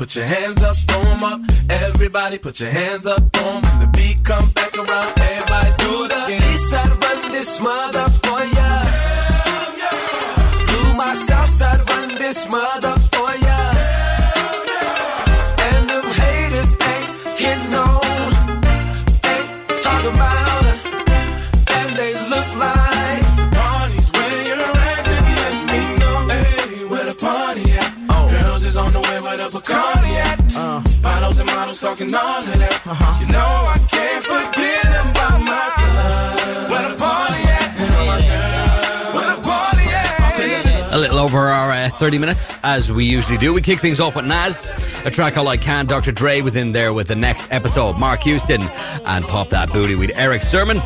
[0.00, 1.40] Put your hands up, throw 'em up.
[1.68, 3.62] Everybody put your hands up, throw 'em.
[3.66, 6.20] When the beat come back around, everybody do the
[6.50, 8.70] east side, run this mother for ya.
[10.72, 13.60] Do my south side, run this mother for ya.
[15.68, 17.10] And them haters ain't
[17.42, 18.00] hitting on,
[19.32, 19.48] ain't
[19.84, 20.39] talking about
[32.02, 33.20] all of that.
[33.20, 36.70] You know I can't forget about my.
[36.70, 37.70] Where the party at?
[39.14, 40.94] Where the party at?
[40.94, 43.52] A little over our uh, 30 minutes, as we usually do.
[43.52, 44.74] We kick things off with Nas,
[45.04, 45.86] a track all I can.
[45.86, 46.10] Dr.
[46.12, 47.98] Dre was in there with the next episode.
[47.98, 48.62] Marques Houston
[49.04, 50.80] and Pop That Booty with Erick Sermon.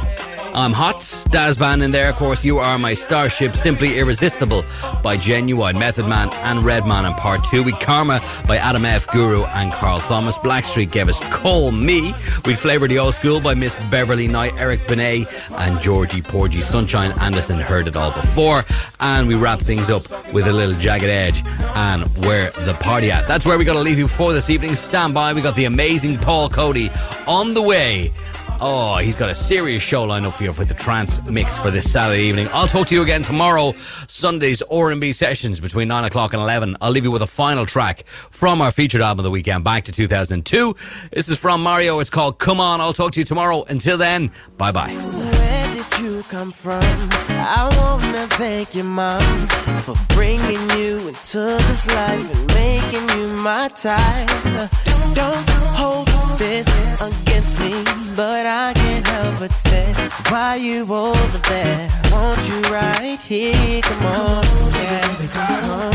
[0.53, 1.01] I'm Hot,
[1.35, 2.45] Dazz Band in there, of course.
[2.45, 4.63] You are my starship, Simply Irresistible
[5.03, 7.65] by Ginuwine, Method Man, and Redman in part two.
[7.65, 9.09] We Karma by Adam F.
[9.09, 10.39] Guru and Carl Thomas.
[10.39, 12.15] Blackstreet gave us Call Me.
[12.45, 16.61] We'd Flavor the Old School by Miss Beverly Knight, Eric Benet, and Georgy Porgy.
[16.61, 18.65] Sunshine Anderson heard it all before.
[19.01, 21.43] And we wrap things up with a little Jagged Edge
[21.75, 23.27] and Where the Party At.
[23.27, 24.77] That's where we got to leave you for this evening.
[24.77, 25.33] Stand by.
[25.33, 26.93] We got the amazing Paul Cody
[27.27, 28.13] on the way.
[28.61, 31.91] Oh, he's got a serious show lined up for you the trance mix for this
[31.91, 32.49] Saturday evening.
[32.53, 33.75] I'll talk to you again tomorrow,
[34.07, 36.77] Sunday's R&B sessions between 9 o'clock and 11.
[36.81, 39.85] I'll leave you with a final track from our featured album of the weekend, back
[39.85, 40.75] to 2002.
[41.13, 41.99] This is from Mario.
[41.99, 42.81] It's called Come On.
[42.81, 43.65] I'll talk to you tomorrow.
[43.65, 44.95] Until then, bye-bye.
[44.95, 46.83] Where did you come from?
[46.83, 49.53] I wanna thank your moms
[49.85, 54.71] for bringing you into this life and making you my type.
[55.15, 55.94] Don't hold
[56.39, 56.67] this
[57.01, 57.73] against me,
[58.17, 59.95] but I can't help but stare.
[60.31, 61.89] Why you over there?
[62.11, 63.81] Want you right here?
[63.83, 65.95] Come on, yeah, come on.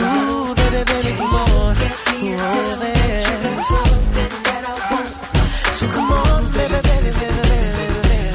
[0.00, 1.50] Ooh, baby, baby, come on.
[5.80, 7.40] So come on, baby, baby, baby,
[8.04, 8.28] baby,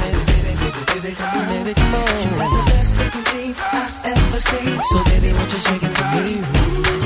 [0.55, 2.09] baby, baby, come on.
[2.23, 4.79] You got the best looking I ever seen.
[4.91, 7.04] So baby, won't you shake it for me?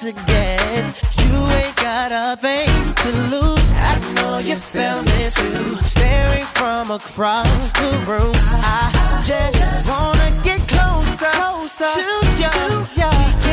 [0.00, 0.84] To get.
[1.20, 2.70] You ain't got a thing
[3.02, 3.70] to lose.
[3.76, 5.76] I know you felt it too.
[5.84, 8.34] Staring from across the room.
[8.64, 12.80] I just wanna get closer, closer to you.
[12.96, 13.49] We can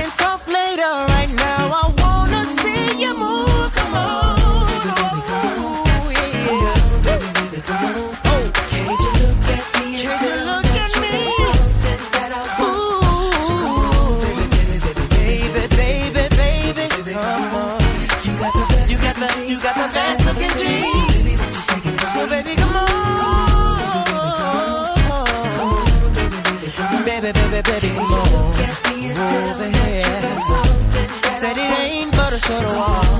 [32.37, 33.17] ain't but a short while.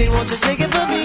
[0.00, 0.99] Baby, won't you shake it for me?